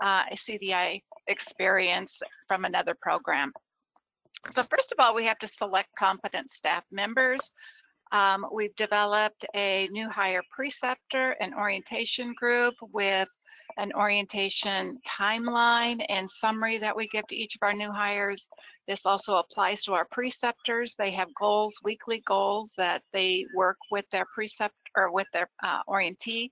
uh, 0.03 0.25
a 0.31 0.35
CDI 0.35 1.01
experience 1.29 2.21
from 2.49 2.65
another 2.65 2.97
program. 3.01 3.53
So 4.53 4.63
first 4.63 4.93
of 4.93 4.99
all, 4.99 5.15
we 5.15 5.25
have 5.25 5.39
to 5.39 5.49
select 5.49 5.89
competent 5.99 6.51
staff 6.51 6.85
members. 6.91 7.41
Um, 8.13 8.47
we've 8.53 8.75
developed 8.77 9.45
a 9.55 9.89
new 9.91 10.09
hire 10.09 10.43
preceptor 10.55 11.37
and 11.41 11.55
orientation 11.55 12.35
group 12.35 12.75
with 12.93 13.29
an 13.79 13.93
orientation 13.95 14.99
timeline 15.07 16.05
and 16.09 16.31
summary 16.31 16.79
that 16.79 16.97
we 16.97 17.09
give 17.09 17.27
to 17.27 17.37
each 17.37 17.57
of 17.57 17.67
our 17.67 17.75
new 17.75 17.91
hires. 17.91 18.49
This 18.87 19.05
also 19.05 19.37
applies 19.37 19.83
to 19.85 19.93
our 19.93 20.07
preceptors. 20.11 20.95
They 20.95 21.11
have 21.11 21.35
goals, 21.35 21.81
weekly 21.83 22.23
goals 22.27 22.73
that 22.79 23.03
they 23.13 23.45
work 23.55 23.77
with 23.91 24.05
their 24.11 24.27
precept 24.33 24.75
or 24.97 25.11
with 25.11 25.27
their 25.33 25.49
uh, 25.63 25.81
orientee. 25.89 26.51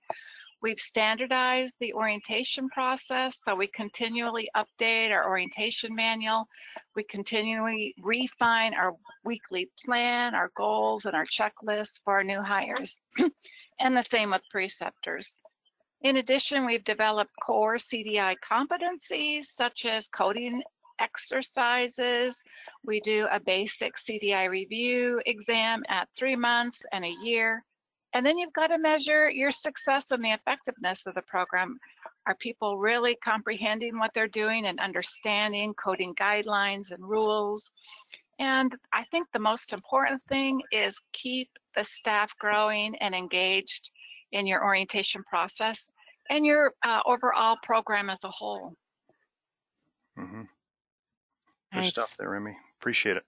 We've 0.64 0.80
standardized 0.80 1.76
the 1.78 1.92
orientation 1.92 2.70
process, 2.70 3.38
so 3.42 3.54
we 3.54 3.66
continually 3.66 4.48
update 4.56 5.10
our 5.10 5.28
orientation 5.28 5.94
manual. 5.94 6.48
We 6.96 7.04
continually 7.04 7.94
refine 8.00 8.72
our 8.72 8.96
weekly 9.24 9.68
plan, 9.84 10.34
our 10.34 10.50
goals, 10.56 11.04
and 11.04 11.14
our 11.14 11.26
checklists 11.26 12.00
for 12.02 12.14
our 12.14 12.24
new 12.24 12.40
hires. 12.40 12.98
and 13.78 13.94
the 13.94 14.02
same 14.02 14.30
with 14.30 14.40
preceptors. 14.50 15.36
In 16.00 16.16
addition, 16.16 16.64
we've 16.64 16.84
developed 16.84 17.32
core 17.42 17.74
CDI 17.74 18.36
competencies 18.42 19.44
such 19.44 19.84
as 19.84 20.08
coding 20.08 20.62
exercises. 20.98 22.40
We 22.86 23.00
do 23.00 23.28
a 23.30 23.38
basic 23.38 23.96
CDI 23.96 24.48
review 24.48 25.20
exam 25.26 25.82
at 25.90 26.08
three 26.16 26.36
months 26.36 26.86
and 26.90 27.04
a 27.04 27.14
year. 27.22 27.62
And 28.14 28.24
then 28.24 28.38
you've 28.38 28.52
got 28.52 28.68
to 28.68 28.78
measure 28.78 29.28
your 29.28 29.50
success 29.50 30.12
and 30.12 30.24
the 30.24 30.32
effectiveness 30.32 31.06
of 31.06 31.14
the 31.14 31.22
program. 31.22 31.78
Are 32.26 32.36
people 32.36 32.78
really 32.78 33.16
comprehending 33.16 33.98
what 33.98 34.12
they're 34.14 34.28
doing 34.28 34.66
and 34.66 34.78
understanding 34.80 35.74
coding 35.74 36.14
guidelines 36.14 36.92
and 36.92 37.02
rules? 37.02 37.70
And 38.38 38.74
I 38.92 39.04
think 39.04 39.30
the 39.32 39.40
most 39.40 39.72
important 39.72 40.22
thing 40.22 40.62
is 40.70 41.00
keep 41.12 41.50
the 41.76 41.84
staff 41.84 42.36
growing 42.38 42.94
and 42.96 43.14
engaged 43.14 43.90
in 44.32 44.46
your 44.46 44.64
orientation 44.64 45.22
process 45.24 45.90
and 46.30 46.46
your 46.46 46.72
uh, 46.84 47.00
overall 47.06 47.56
program 47.62 48.10
as 48.10 48.22
a 48.24 48.30
whole. 48.30 48.74
Mm-hmm. 50.18 50.42
Good 51.72 51.80
Nice. 51.80 51.92
stuff 51.92 52.16
there, 52.18 52.30
Remy. 52.30 52.56
Appreciate 52.80 53.16
it. 53.16 53.24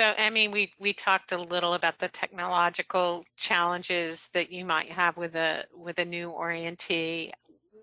So, 0.00 0.14
M.E., 0.16 0.48
we 0.48 0.72
we 0.78 0.94
talked 0.94 1.30
a 1.30 1.36
little 1.36 1.74
about 1.74 1.98
the 1.98 2.08
technological 2.08 3.22
challenges 3.36 4.30
that 4.32 4.50
you 4.50 4.64
might 4.64 4.90
have 4.90 5.18
with 5.18 5.34
a 5.36 5.66
with 5.74 5.98
a 5.98 6.06
new 6.06 6.30
orientee. 6.30 7.32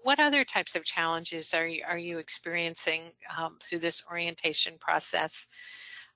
What 0.01 0.19
other 0.19 0.43
types 0.43 0.75
of 0.75 0.83
challenges 0.83 1.53
are 1.53 1.67
you, 1.67 1.83
are 1.87 1.99
you 1.99 2.17
experiencing 2.17 3.11
um, 3.37 3.59
through 3.61 3.79
this 3.79 4.01
orientation 4.09 4.79
process 4.79 5.45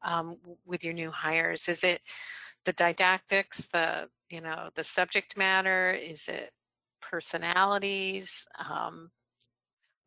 um, 0.01 0.37
with 0.65 0.83
your 0.83 0.93
new 0.93 1.11
hires? 1.11 1.69
Is 1.69 1.83
it 1.83 2.01
the 2.65 2.73
didactics, 2.73 3.67
the 3.67 4.09
you 4.31 4.41
know 4.41 4.71
the 4.73 4.83
subject 4.83 5.37
matter? 5.37 5.91
Is 5.91 6.27
it 6.27 6.49
personalities? 6.99 8.47
Um, 8.57 9.11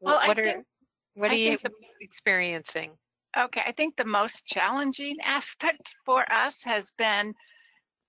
Well, 0.00 0.18
I 0.20 0.26
what 0.26 0.40
are 0.40 0.42
think- 0.42 0.66
what 1.14 1.30
I 1.30 1.34
are 1.34 1.36
you 1.36 1.58
the- 1.62 1.70
experiencing? 2.00 2.98
Okay, 3.36 3.62
I 3.66 3.72
think 3.72 3.96
the 3.96 4.04
most 4.04 4.46
challenging 4.46 5.16
aspect 5.24 5.94
for 6.04 6.30
us 6.32 6.62
has 6.64 6.90
been 6.98 7.34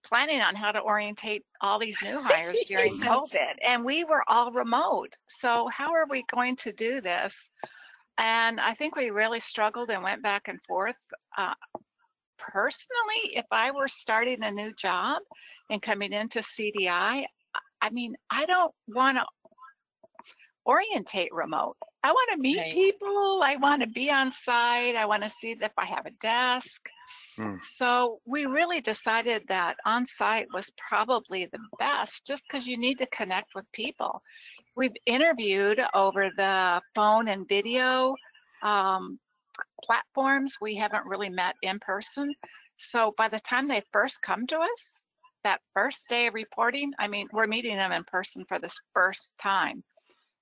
planning 0.03 0.41
on 0.41 0.55
how 0.55 0.71
to 0.71 0.79
orientate 0.81 1.43
all 1.61 1.79
these 1.79 1.97
new 2.03 2.21
hires 2.21 2.57
during 2.67 2.97
Yes. 2.99 3.07
COVID. 3.09 3.53
And 3.67 3.83
we 3.83 4.03
were 4.03 4.23
all 4.27 4.51
remote. 4.51 5.15
So, 5.27 5.67
how 5.69 5.91
are 5.93 6.05
we 6.09 6.23
going 6.33 6.55
to 6.57 6.71
do 6.73 7.01
this? 7.01 7.49
And 8.17 8.59
I 8.61 8.73
think 8.75 8.95
we 8.95 9.09
really 9.09 9.39
struggled 9.39 9.89
and 9.89 10.03
went 10.03 10.21
back 10.21 10.43
and 10.47 10.59
forth. 10.63 10.99
Uh, 11.37 11.53
personally, 12.37 13.35
if 13.35 13.45
I 13.51 13.71
were 13.71 13.87
starting 13.87 14.43
a 14.43 14.51
new 14.51 14.73
job 14.75 15.21
and 15.69 15.81
coming 15.81 16.13
into 16.13 16.39
CDI, 16.39 16.87
I- 16.91 17.27
I 17.81 17.89
mean, 17.89 18.15
I 18.29 18.45
don't 18.45 18.73
want 18.87 19.17
to 19.17 19.25
orientate 20.65 21.33
remote. 21.33 21.77
I 22.05 22.11
want 22.11 22.29
to 22.33 22.37
meet 22.37 22.59
Right. 22.59 22.71
people. 22.71 23.41
I 23.43 23.55
want 23.55 23.81
to 23.81 23.87
be 23.87 24.11
on 24.11 24.31
site. 24.31 24.95
I 24.95 25.07
want 25.07 25.23
to 25.23 25.29
see 25.29 25.57
if 25.59 25.71
I 25.75 25.85
have 25.85 26.05
a 26.05 26.11
desk. 26.21 26.87
Hmm. 27.35 27.55
So 27.63 28.19
we 28.25 28.45
really 28.45 28.79
decided 28.79 29.41
that 29.47 29.77
on 29.85 30.05
site 30.05 30.45
was 30.53 30.71
probably 30.77 31.47
the 31.47 31.57
best 31.79 32.23
just 32.23 32.47
because 32.47 32.67
you 32.67 32.77
need 32.77 32.99
to 32.99 33.07
connect 33.07 33.55
with 33.55 33.65
people. 33.71 34.21
We've 34.75 34.95
interviewed 35.07 35.81
over 35.95 36.29
the 36.35 36.79
phone 36.93 37.27
and 37.27 37.49
video 37.49 38.13
um, 38.61 39.19
platforms. 39.83 40.57
We 40.61 40.75
haven't 40.75 41.07
really 41.07 41.31
met 41.31 41.55
in 41.63 41.79
person. 41.79 42.35
So 42.77 43.13
by 43.17 43.29
the 43.29 43.39
time 43.39 43.67
they 43.67 43.81
first 43.91 44.21
come 44.21 44.45
to 44.45 44.59
us, 44.59 45.01
that 45.43 45.61
first 45.73 46.07
day 46.07 46.27
of 46.27 46.35
reporting, 46.35 46.91
I 46.99 47.07
mean, 47.07 47.27
we're 47.33 47.47
meeting 47.47 47.77
them 47.77 47.91
in 47.91 48.03
person 48.03 48.45
for 48.47 48.59
this 48.59 48.79
first 48.93 49.31
time. 49.41 49.83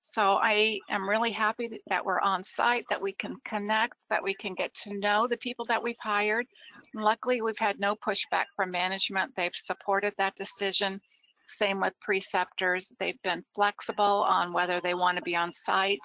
So 0.04 0.38
I 0.42 0.82
am 0.90 1.10
really 1.10 1.32
happy 1.32 1.82
that- 1.88 2.06
we're 2.06 2.20
on 2.20 2.44
site, 2.44 2.86
that 2.90 3.02
we 3.02 3.14
can 3.14 3.38
connect, 3.46 4.08
that 4.10 4.22
we 4.22 4.34
can 4.34 4.54
get 4.54 4.74
to 4.76 4.94
know 4.94 5.28
the 5.28 5.38
people 5.38 5.64
that 5.66 5.82
we've 5.82 6.00
hired. 6.00 6.46
Luckily, 6.94 7.42
we've 7.42 7.58
had 7.58 7.80
no 7.80 7.96
pushback 7.96 8.48
from 8.56 8.70
management. 8.70 9.34
They've 9.36 9.56
supported 9.56 10.14
that 10.18 10.36
decision. 10.36 11.02
Same 11.48 11.80
with 11.80 11.98
preceptors. 12.02 12.92
They've 13.00 13.22
been 13.22 13.46
flexible 13.56 14.24
on 14.24 14.52
whether 14.52 14.82
they 14.82 14.94
want 14.94 15.18
to 15.18 15.24
be 15.24 15.38
on 15.38 15.54
site 15.54 16.02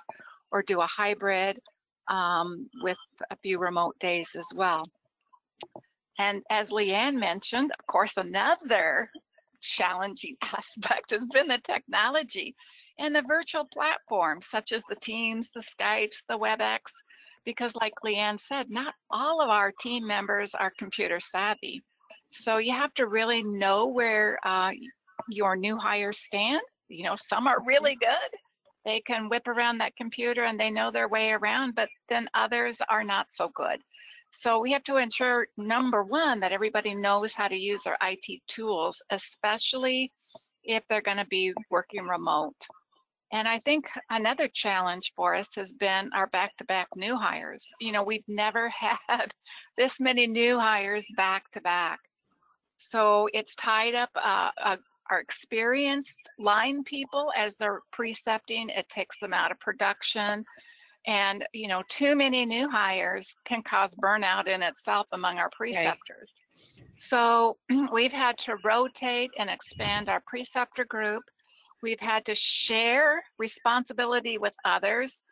or 0.52 0.62
do 0.62 0.80
a 0.80 0.87
hybrid 0.87 1.61
um, 2.06 2.70
with 2.82 2.98
a 3.30 3.37
few 3.37 3.58
remote 3.58 3.98
days 3.98 4.37
as 4.37 4.48
well. 4.54 4.82
And 6.18 6.44
as 6.50 6.70
Lee 6.70 6.94
Anne 6.94 7.18
mentioned, 7.18 7.72
of 7.78 7.87
course, 7.87 8.16
another 8.16 9.11
challenging 9.61 10.37
aspect 10.42 11.11
has 11.11 11.24
been 11.26 11.48
the 11.48 11.58
technology 11.58 12.54
and 12.98 13.14
the 13.14 13.22
virtual 13.22 13.64
platforms 13.64 14.46
such 14.46 14.72
as 14.72 14.82
the 14.88 14.96
Teams, 14.96 15.50
the 15.54 15.61
Skypes, 15.61 16.22
the 16.28 16.38
WebEx, 16.38 16.80
because 17.44 17.74
like 17.76 17.94
Lee 18.04 18.16
Anne 18.16 18.38
said, 18.38 18.70
not 18.70 18.94
all 19.11 19.40
of 19.40 19.48
our 19.48 19.72
team 19.80 20.06
members 20.06 20.54
are 20.54 20.72
computer 20.78 21.20
savvy. 21.20 21.82
So 22.30 22.58
you 22.58 22.72
have 22.72 22.92
to 22.94 23.06
really 23.06 23.42
know 23.42 23.87
where 23.87 24.38
uh, 24.44 24.72
your 25.28 25.56
new 25.56 25.78
hires 25.78 26.18
stand. 26.18 26.61
You 26.88 27.04
know, 27.04 27.16
some 27.16 27.46
are 27.46 27.64
really 27.64 27.96
good. 28.00 28.38
They 28.84 29.00
can 29.00 29.28
whip 29.28 29.48
around 29.48 29.78
that 29.78 29.96
computer 29.96 30.44
and 30.44 30.58
they 30.58 30.70
know 30.70 30.90
their 30.90 31.08
way 31.08 31.32
around, 31.32 31.74
but 31.74 31.88
then 32.08 32.28
others 32.34 32.80
are 32.88 33.04
not 33.04 33.26
so 33.30 33.50
good. 33.54 33.80
So 34.30 34.61
we 34.61 34.72
have 34.72 34.84
to 34.84 34.96
ensure, 34.96 35.46
number 35.56 36.04
one, 36.04 36.40
that 36.40 36.52
everybody 36.52 36.94
knows 36.94 37.32
how 37.32 37.48
to 37.48 37.56
use 37.56 37.87
our 37.87 37.96
IT 38.02 38.42
tools, 38.46 39.00
especially 39.11 40.12
if 40.64 40.82
they're 40.88 41.02
going 41.02 41.16
to 41.16 41.26
be 41.26 41.54
working 41.70 42.04
remote. 42.04 42.56
And 43.30 43.46
I 43.46 43.58
think 43.58 43.90
another 44.10 44.48
challenge 44.48 45.12
for 45.14 45.34
us 45.34 45.54
has 45.56 45.72
been 45.72 46.10
our 46.14 46.28
back 46.28 46.56
to 46.58 46.64
back 46.64 46.88
new 46.96 47.16
hires. 47.16 47.68
You 47.80 47.92
know, 47.92 48.02
we've 48.02 48.24
never 48.28 48.68
had 49.08 49.32
this 49.76 50.00
many 50.00 50.26
new 50.26 50.58
hires 50.58 51.06
back 51.16 51.50
to 51.52 51.60
back. 51.60 52.00
So 52.76 53.28
it's 53.34 53.54
tied 53.56 53.94
up 53.94 54.10
uh, 54.14 54.50
uh, 54.62 54.76
our 55.10 55.20
experienced 55.20 56.30
line 56.38 56.84
people 56.84 57.32
as 57.36 57.56
they're 57.56 57.80
precepting, 57.92 58.68
it 58.68 58.88
takes 58.88 59.18
them 59.18 59.32
out 59.32 59.50
of 59.50 59.58
production. 59.60 60.44
And, 61.06 61.44
you 61.54 61.68
know, 61.68 61.82
too 61.88 62.14
many 62.14 62.44
new 62.44 62.68
hires 62.68 63.34
can 63.44 63.62
cause 63.62 63.94
burnout 63.94 64.46
in 64.46 64.62
itself 64.62 65.08
among 65.12 65.38
our 65.38 65.50
preceptors. 65.56 66.30
So 66.98 67.56
we've 67.92 68.12
had 68.12 68.36
to 68.38 68.56
rotate 68.64 69.30
and 69.38 69.48
expand 69.48 70.08
our 70.08 70.22
preceptor 70.26 70.84
group. 70.84 71.22
We've 71.82 72.00
had 72.00 72.24
to 72.26 72.34
share 72.34 73.22
responsibility 73.38 74.38
with 74.38 74.54
others 74.64 75.22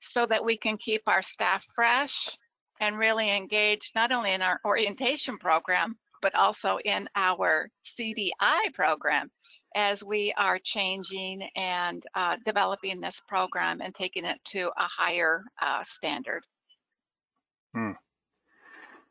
so 0.00 0.26
that 0.26 0.44
we 0.44 0.56
can 0.56 0.76
keep 0.76 1.02
our 1.06 1.22
staff 1.22 1.64
fresh 1.74 2.36
and 2.80 2.98
really 2.98 3.30
engaged 3.30 3.92
not 3.94 4.12
only 4.12 4.32
in 4.32 4.42
our 4.42 4.60
orientation 4.64 5.38
program, 5.38 5.96
but 6.20 6.34
also 6.34 6.78
in 6.84 7.08
our 7.16 7.68
CDI 7.84 8.72
program. 8.74 9.30
as 9.76 10.04
we 10.04 10.32
are 10.36 10.58
changing 10.62 11.42
and 11.56 12.04
uh, 12.14 12.36
developing 12.44 13.00
this 13.00 13.20
program 13.26 13.80
and 13.80 13.92
taking 13.94 14.24
it 14.24 14.38
to 14.44 14.70
a 14.76 14.84
higher 14.84 15.42
uh, 15.60 15.82
standard. 15.84 16.44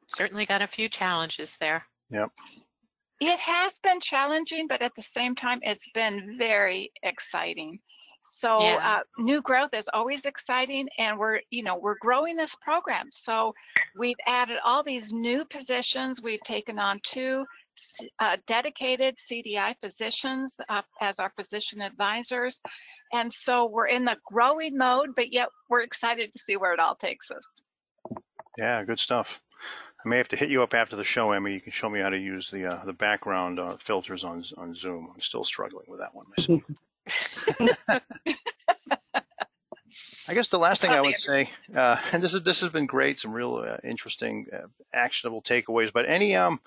Certainly 0.08 0.46
got 0.46 0.62
a 0.62 0.68
few 0.68 0.88
challenges 0.88 1.58
there. 1.60 1.86
Yep. 2.10 2.32
It 3.26 3.40
has 3.40 3.80
been 3.80 4.02
challenging, 4.02 4.68
but 4.68 4.82
at 4.82 4.94
the 4.96 5.02
same 5.02 5.34
time, 5.34 5.62
it's 5.64 5.88
been 5.94 6.38
very 6.38 6.92
exciting. 7.04 7.80
So 8.22 8.60
Yeah. 8.60 8.98
uh, 8.98 9.04
new 9.18 9.42
growth 9.42 9.74
is 9.74 9.90
always 9.94 10.26
exciting, 10.26 10.90
and 10.98 11.18
we're 11.18 11.40
you 11.50 11.64
know 11.64 11.78
we're 11.78 11.98
growing 12.00 12.36
this 12.36 12.54
program. 12.56 13.10
So 13.14 13.56
we've 13.96 14.20
added 14.28 14.60
all 14.66 14.84
these 14.84 15.14
new 15.14 15.46
positions. 15.46 16.22
We've 16.22 16.44
taken 16.44 16.78
on 16.80 17.00
two 17.04 17.46
uh, 18.20 18.38
dedicated 18.46 19.16
CDI 19.16 19.76
physicians 19.82 20.60
uh, 20.68 20.82
as 21.00 21.18
our 21.18 21.32
physician 21.38 21.82
advisors, 21.82 22.60
and 23.14 23.32
so 23.32 23.68
we're 23.68 23.88
in 23.88 24.04
the 24.04 24.18
growing 24.26 24.78
mode. 24.78 25.16
But 25.16 25.32
yet 25.32 25.48
we're 25.70 25.84
excited 25.84 26.34
to 26.34 26.40
see 26.40 26.58
where 26.58 26.74
it 26.74 26.80
all 26.82 26.96
takes 26.96 27.32
us. 27.32 27.64
Yeah, 28.58 28.84
good 28.84 29.00
stuff. 29.00 29.42
I 30.04 30.10
may 30.10 30.18
have 30.18 30.28
to 30.30 30.36
hit 30.36 30.50
you 30.50 30.62
up 30.64 30.74
after 30.74 30.96
the 30.96 31.04
show, 31.04 31.32
Emmy. 31.32 31.54
You 31.54 31.62
can 31.62 31.72
show 31.72 31.90
me 31.90 32.00
how 32.02 32.10
to 32.10 32.18
use 32.18 32.52
the 32.52 32.66
uh, 32.66 32.86
the 32.86 32.94
background 32.94 33.60
uh, 33.60 33.78
filters 33.78 34.24
on 34.24 34.44
on 34.58 34.74
Zoom. 34.74 35.12
I'm 35.14 35.22
still 35.22 35.44
struggling 35.44 35.86
with 35.88 36.00
that 36.00 36.14
one 36.14 36.26
myself. 36.38 36.62
I 40.28 40.34
guess 40.34 40.50
the 40.50 40.60
last 40.60 40.82
thing 40.82 40.92
I 40.92 41.02
would 41.02 41.16
say, 41.16 41.50
uh, 41.76 41.98
and 42.12 42.24
this 42.24 42.34
is 42.34 42.44
this 42.44 42.62
has 42.62 42.70
been 42.70 42.86
great, 42.86 43.20
some 43.20 43.34
real 43.34 43.56
uh, 43.56 43.78
interesting, 43.84 44.48
uh, 44.54 44.68
actionable 44.94 45.42
takeaways. 45.42 45.94
But 45.94 46.10
any 46.10 46.36
um 46.36 46.60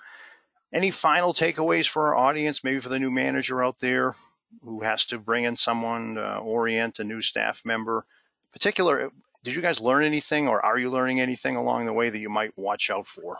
any 0.73 0.91
final 0.91 1.33
takeaways 1.33 1.87
for 1.87 2.07
our 2.07 2.15
audience, 2.15 2.63
maybe 2.63 2.79
for 2.79 2.89
the 2.89 2.99
new 2.99 3.11
manager 3.11 3.63
out 3.63 3.79
there 3.79 4.15
who 4.63 4.81
has 4.81 5.05
to 5.05 5.19
bring 5.19 5.43
in 5.43 5.55
someone, 5.55 6.17
uh, 6.17 6.39
orient 6.41 6.99
a 6.99 7.03
new 7.03 7.21
staff 7.21 7.61
member. 7.65 8.05
Particular, 8.51 9.11
did 9.47 9.55
you 9.55 9.63
guys 9.63 9.81
learn 9.81 10.03
anything, 10.05 10.49
or 10.49 10.65
are 10.65 10.77
you 10.77 10.91
learning 10.91 11.21
anything 11.21 11.55
along 11.55 11.85
the 11.87 11.93
way 11.93 12.11
that 12.11 12.19
you 12.19 12.29
might 12.29 12.57
watch 12.57 12.89
out 12.91 13.07
for 13.07 13.37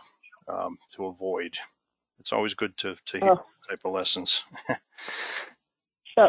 um, 0.48 0.78
to 0.92 1.06
avoid? 1.06 1.58
It's 2.20 2.32
always 2.32 2.54
good 2.54 2.76
to 2.78 2.96
to 3.06 3.20
hear 3.20 3.30
Oh. 3.30 3.44
type 3.68 3.80
of 3.84 3.92
lessons. 3.92 4.44
So 6.18 6.28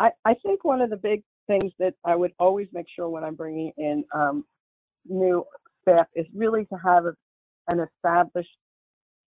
I, 0.00 0.10
I 0.24 0.34
think 0.44 0.64
one 0.64 0.82
of 0.82 0.90
the 0.90 0.96
big 0.98 1.22
things 1.48 1.72
that 1.80 1.94
I 2.04 2.16
would 2.16 2.32
always 2.38 2.68
make 2.72 2.86
sure 2.94 3.08
when 3.10 3.24
I'm 3.24 3.36
bringing 3.36 3.72
in 3.78 4.04
um, 4.14 4.44
new 5.08 5.44
staff 5.82 6.06
is 6.16 6.26
really 6.34 6.66
to 6.66 6.76
have 6.84 7.06
a, 7.06 7.14
an 7.70 7.80
established 7.80 8.50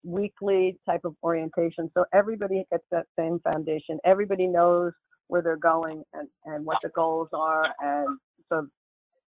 weekly 0.04 0.78
type 0.88 1.02
of 1.04 1.14
orientation. 1.24 1.90
So 1.96 2.06
everybody 2.14 2.64
gets 2.72 2.84
that 2.92 3.06
same 3.18 3.40
foundation. 3.52 3.98
Everybody 4.04 4.48
knows 4.48 4.92
where 5.28 5.42
they're 5.42 5.56
going 5.58 6.04
and, 6.14 6.28
and 6.46 6.66
what 6.66 6.78
the 6.82 6.90
goals 6.90 7.28
are. 7.34 7.66
And 7.82 8.18
so, 8.50 8.68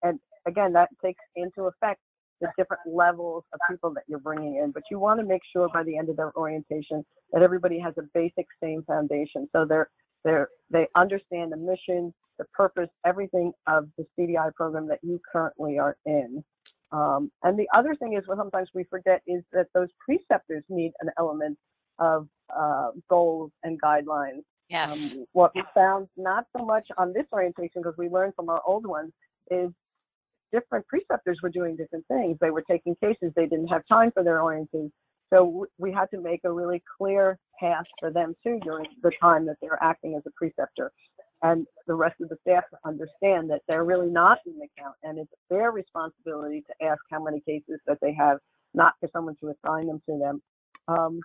and 0.08 0.20
again, 0.46 0.72
that 0.72 0.88
takes 1.04 1.22
into 1.34 1.64
effect 1.64 2.00
the 2.40 2.48
different 2.58 2.82
levels 2.86 3.44
of 3.52 3.60
people 3.70 3.92
that 3.94 4.04
you're 4.06 4.18
bringing 4.18 4.56
in. 4.56 4.70
But 4.70 4.82
you 4.90 4.98
want 4.98 5.20
to 5.20 5.26
make 5.26 5.40
sure 5.52 5.68
by 5.72 5.82
the 5.82 5.96
end 5.96 6.10
of 6.10 6.16
their 6.16 6.36
orientation 6.36 7.04
that 7.32 7.42
everybody 7.42 7.78
has 7.80 7.94
a 7.98 8.02
basic 8.14 8.46
same 8.62 8.82
foundation. 8.86 9.48
So 9.52 9.64
they're 9.64 9.88
they're, 10.24 10.48
they 10.70 10.88
understand 10.96 11.52
the 11.52 11.56
mission, 11.56 12.12
the 12.38 12.44
purpose, 12.52 12.88
everything 13.06 13.52
of 13.68 13.88
the 13.96 14.04
CDI 14.18 14.52
program 14.54 14.88
that 14.88 14.98
you 15.02 15.20
currently 15.32 15.78
are 15.78 15.96
in. 16.04 16.42
Um, 16.90 17.30
and 17.44 17.58
the 17.58 17.68
other 17.72 17.94
thing 17.94 18.14
is 18.14 18.26
what 18.26 18.38
sometimes 18.38 18.68
we 18.74 18.84
forget 18.84 19.22
is 19.26 19.42
that 19.52 19.66
those 19.72 19.88
preceptors 20.04 20.64
need 20.68 20.92
an 21.00 21.10
element 21.16 21.56
of 21.98 22.28
uh, 22.54 22.90
goals 23.08 23.52
and 23.62 23.80
guidelines. 23.80 24.42
Yes. 24.68 25.14
Um, 25.14 25.26
what 25.32 25.52
we 25.54 25.62
found 25.74 26.08
not 26.16 26.46
so 26.56 26.64
much 26.64 26.88
on 26.98 27.12
this 27.12 27.26
orientation 27.32 27.82
because 27.82 27.94
we 27.96 28.08
learned 28.08 28.34
from 28.34 28.48
our 28.48 28.62
old 28.66 28.84
ones 28.84 29.12
is 29.50 29.70
different 30.52 30.86
preceptors 30.86 31.38
were 31.42 31.50
doing 31.50 31.76
different 31.76 32.06
things. 32.08 32.38
They 32.40 32.50
were 32.50 32.64
taking 32.68 32.94
cases, 32.96 33.32
they 33.34 33.46
didn't 33.46 33.68
have 33.68 33.82
time 33.88 34.10
for 34.12 34.22
their 34.22 34.42
orientation. 34.42 34.92
So 35.32 35.66
we 35.78 35.92
had 35.92 36.06
to 36.14 36.20
make 36.20 36.40
a 36.44 36.52
really 36.52 36.82
clear 36.98 37.38
path 37.58 37.86
for 37.98 38.12
them 38.12 38.34
too 38.44 38.60
during 38.62 38.86
the 39.02 39.10
time 39.20 39.44
that 39.46 39.56
they're 39.60 39.82
acting 39.82 40.14
as 40.14 40.22
a 40.26 40.30
preceptor. 40.36 40.92
And 41.42 41.66
the 41.86 41.94
rest 41.94 42.16
of 42.20 42.28
the 42.28 42.36
staff 42.42 42.64
understand 42.84 43.50
that 43.50 43.62
they're 43.68 43.84
really 43.84 44.08
not 44.08 44.38
in 44.46 44.58
the 44.58 44.68
count 44.78 44.94
and 45.02 45.18
it's 45.18 45.32
their 45.50 45.70
responsibility 45.72 46.62
to 46.66 46.86
ask 46.86 47.00
how 47.10 47.22
many 47.22 47.40
cases 47.40 47.80
that 47.86 47.98
they 48.00 48.14
have, 48.14 48.38
not 48.72 48.94
for 49.00 49.08
someone 49.12 49.36
to 49.40 49.52
assign 49.52 49.88
them 49.88 50.00
to 50.08 50.18
them. 50.18 50.42
Um, 50.88 51.20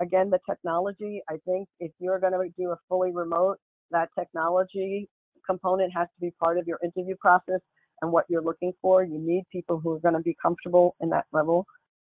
again, 0.00 0.30
the 0.30 0.38
technology, 0.48 1.20
I 1.28 1.36
think 1.44 1.68
if 1.80 1.92
you're 1.98 2.20
going 2.20 2.32
to 2.32 2.48
do 2.56 2.70
a 2.70 2.76
fully 2.88 3.12
remote, 3.12 3.58
that 3.90 4.08
technology 4.18 5.08
component 5.46 5.92
has 5.94 6.08
to 6.08 6.20
be 6.20 6.30
part 6.42 6.58
of 6.58 6.66
your 6.66 6.78
interview 6.82 7.16
process 7.20 7.60
and 8.04 8.12
what 8.12 8.26
you're 8.28 8.42
looking 8.42 8.72
for. 8.80 9.02
You 9.02 9.18
need 9.18 9.44
people 9.50 9.80
who 9.80 9.92
are 9.92 9.98
going 9.98 10.14
to 10.14 10.20
be 10.20 10.36
comfortable 10.40 10.94
in 11.00 11.08
that 11.10 11.24
level. 11.32 11.66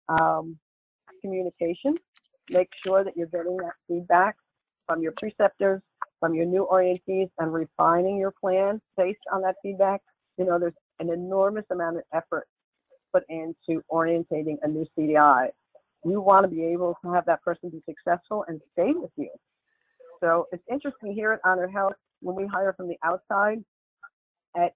Um, 0.08 0.58
communication, 1.22 1.98
make 2.50 2.70
sure 2.84 3.04
that 3.04 3.16
you're 3.16 3.28
getting 3.28 3.58
that 3.58 3.74
feedback 3.88 4.36
from 4.88 5.02
your 5.02 5.12
preceptors, 5.12 5.82
from 6.20 6.34
your 6.34 6.46
new 6.46 6.68
orientees, 6.72 7.30
and 7.40 7.54
refining 7.54 8.18
your 8.18 8.32
plan 8.32 8.82
based 8.98 9.20
on 9.32 9.42
that 9.42 9.56
feedback. 9.62 10.02
You 10.38 10.46
know, 10.46 10.58
there's 10.58 10.74
an 11.00 11.12
enormous 11.12 11.66
amount 11.70 11.98
of 11.98 12.04
effort 12.14 12.48
put 13.14 13.24
into 13.30 13.84
orientating 13.92 14.58
a 14.64 14.68
new 14.68 14.88
CDI. 14.98 15.50
You 16.04 16.22
want 16.22 16.46
to 16.46 16.48
be 16.48 16.64
able 16.64 16.98
to 17.04 17.12
have 17.14 17.26
that 17.26 17.44
person 17.44 17.70
be 17.70 17.84
successful 17.88 18.46
and 18.48 18.60
stay 18.74 18.94
with 18.96 19.12
you. 19.18 19.30
So 20.20 20.48
it's 20.52 20.64
interesting 20.72 21.14
here 21.14 21.34
at 21.34 21.44
HonorHealth 21.44 21.94
when 22.22 22.36
we 22.36 22.48
hire 22.48 22.74
from 22.74 22.88
the 22.88 22.98
outside 23.04 23.64
at 24.56 24.74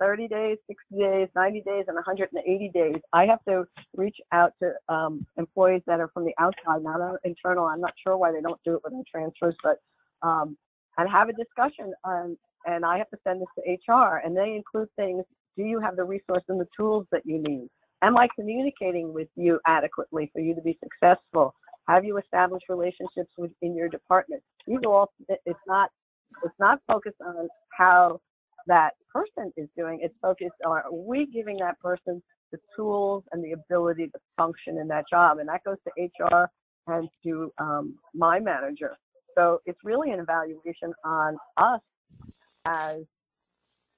30 0.00 0.28
days, 0.28 0.58
60 0.66 0.98
days, 0.98 1.28
90 1.36 1.60
days, 1.60 1.84
and 1.86 1.94
180 1.94 2.70
days, 2.72 2.96
I 3.12 3.26
have 3.26 3.44
to 3.46 3.64
reach 3.94 4.16
out 4.32 4.52
to 4.62 4.72
um, 4.92 5.26
employees 5.36 5.82
that 5.86 6.00
are 6.00 6.10
from 6.12 6.24
the 6.24 6.34
outside, 6.38 6.82
not 6.82 7.00
internal. 7.24 7.66
I'm 7.66 7.80
not 7.80 7.92
sure 8.04 8.16
why 8.16 8.32
they 8.32 8.40
don't 8.40 8.60
do 8.64 8.74
it 8.74 8.80
with 8.82 8.94
our 8.94 9.02
transfers, 9.10 9.54
but 9.62 9.78
um, 10.26 10.56
and 10.98 11.08
have 11.08 11.28
a 11.28 11.32
discussion. 11.32 11.92
On, 12.04 12.36
and 12.66 12.84
I 12.84 12.98
have 12.98 13.10
to 13.10 13.18
send 13.24 13.40
this 13.40 13.48
to 13.58 13.92
HR, 13.92 14.22
and 14.24 14.36
they 14.36 14.54
include 14.54 14.88
things. 14.96 15.24
Do 15.56 15.64
you 15.64 15.80
have 15.80 15.96
the 15.96 16.04
resource 16.04 16.44
and 16.48 16.60
the 16.60 16.68
tools 16.76 17.06
that 17.12 17.22
you 17.24 17.38
need? 17.38 17.68
Am 18.02 18.16
I 18.16 18.28
communicating 18.34 19.12
with 19.12 19.28
you 19.36 19.60
adequately 19.66 20.30
for 20.32 20.40
you 20.40 20.54
to 20.54 20.62
be 20.62 20.78
successful? 20.82 21.54
Have 21.88 22.04
you 22.04 22.18
established 22.18 22.66
relationships 22.68 23.30
within 23.36 23.76
your 23.76 23.88
department? 23.88 24.42
These 24.66 24.78
are 24.86 24.92
all. 24.92 25.12
It's 25.28 25.58
not. 25.66 25.90
It's 26.44 26.54
not 26.58 26.78
focused 26.86 27.20
on 27.20 27.48
how 27.76 28.20
that 28.66 28.90
person 29.12 29.52
is 29.56 29.68
doing. 29.76 30.00
It's 30.02 30.14
focused 30.22 30.54
on 30.64 30.72
are 30.72 30.92
we 30.92 31.26
giving 31.26 31.56
that 31.58 31.78
person 31.80 32.22
the 32.52 32.58
tools 32.76 33.24
and 33.32 33.42
the 33.44 33.52
ability 33.52 34.08
to 34.08 34.18
function 34.36 34.78
in 34.78 34.88
that 34.88 35.04
job, 35.10 35.38
and 35.38 35.48
that 35.48 35.62
goes 35.64 35.76
to 35.84 36.02
HR 36.02 36.50
and 36.86 37.08
to 37.24 37.52
um, 37.58 37.94
my 38.14 38.40
manager. 38.40 38.96
So 39.36 39.60
it's 39.66 39.78
really 39.84 40.10
an 40.10 40.20
evaluation 40.20 40.92
on 41.04 41.36
us 41.56 41.80
as 42.66 43.02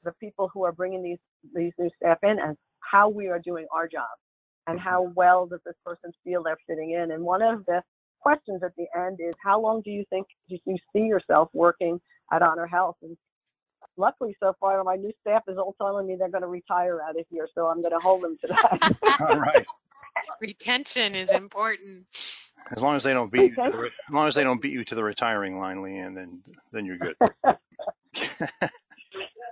the 0.04 0.12
people 0.20 0.50
who 0.52 0.64
are 0.64 0.72
bringing 0.72 1.02
these 1.02 1.18
these 1.54 1.72
new 1.78 1.90
staff 1.96 2.18
in 2.22 2.38
and 2.38 2.56
how 2.80 3.08
we 3.08 3.28
are 3.28 3.38
doing 3.38 3.66
our 3.72 3.88
job 3.88 4.10
and 4.66 4.78
how 4.78 5.12
well 5.16 5.46
does 5.46 5.60
this 5.64 5.74
person 5.84 6.12
feel 6.24 6.42
they're 6.42 6.58
fitting 6.68 6.92
in. 6.92 7.12
And 7.12 7.22
one 7.22 7.42
of 7.42 7.64
the 7.66 7.82
questions 8.20 8.62
at 8.62 8.72
the 8.76 8.86
end 8.96 9.18
is 9.20 9.34
how 9.44 9.60
long 9.60 9.82
do 9.82 9.90
you 9.90 10.04
think 10.10 10.26
do 10.48 10.56
you 10.64 10.76
see 10.92 11.02
yourself 11.02 11.48
working 11.52 12.00
at 12.32 12.42
HonorHealth? 12.42 12.94
And 13.02 13.16
luckily 13.96 14.36
so 14.40 14.54
far 14.60 14.82
my 14.84 14.96
new 14.96 15.12
staff 15.20 15.42
is 15.48 15.58
all 15.58 15.74
telling 15.80 16.06
me 16.06 16.16
they're 16.16 16.28
going 16.28 16.42
to 16.42 16.48
retire 16.48 17.00
out 17.02 17.18
of 17.18 17.26
here, 17.30 17.48
so 17.54 17.66
I'm 17.66 17.80
going 17.80 17.92
to 17.92 17.98
hold 17.98 18.22
them 18.22 18.36
to 18.40 18.46
that. 18.48 18.96
All 19.28 19.38
right. 19.38 19.66
Retention 20.40 21.14
is 21.14 21.30
important. 21.30 22.06
As 22.70 22.82
long 22.82 22.94
as 22.96 23.02
they 23.02 23.12
don't 23.12 23.30
beat 23.30 23.50
you, 23.50 23.64
to 23.64 23.70
the, 23.70 23.78
as 23.84 24.12
long 24.12 24.28
as 24.28 24.34
they 24.34 24.44
don't 24.44 24.60
beat 24.60 24.72
you 24.72 24.84
to 24.84 24.94
the 24.94 25.02
retiring 25.02 25.58
line, 25.58 25.82
Lee 25.82 25.96
Anne, 25.96 26.14
then 26.14 26.42
then 26.70 26.86
you're 26.86 26.96
good. 26.96 27.16
yeah, 27.44 27.56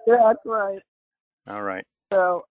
that's 0.07 0.39
right. 0.45 0.81
All 1.49 1.63
right. 1.63 1.85
So 2.13 2.45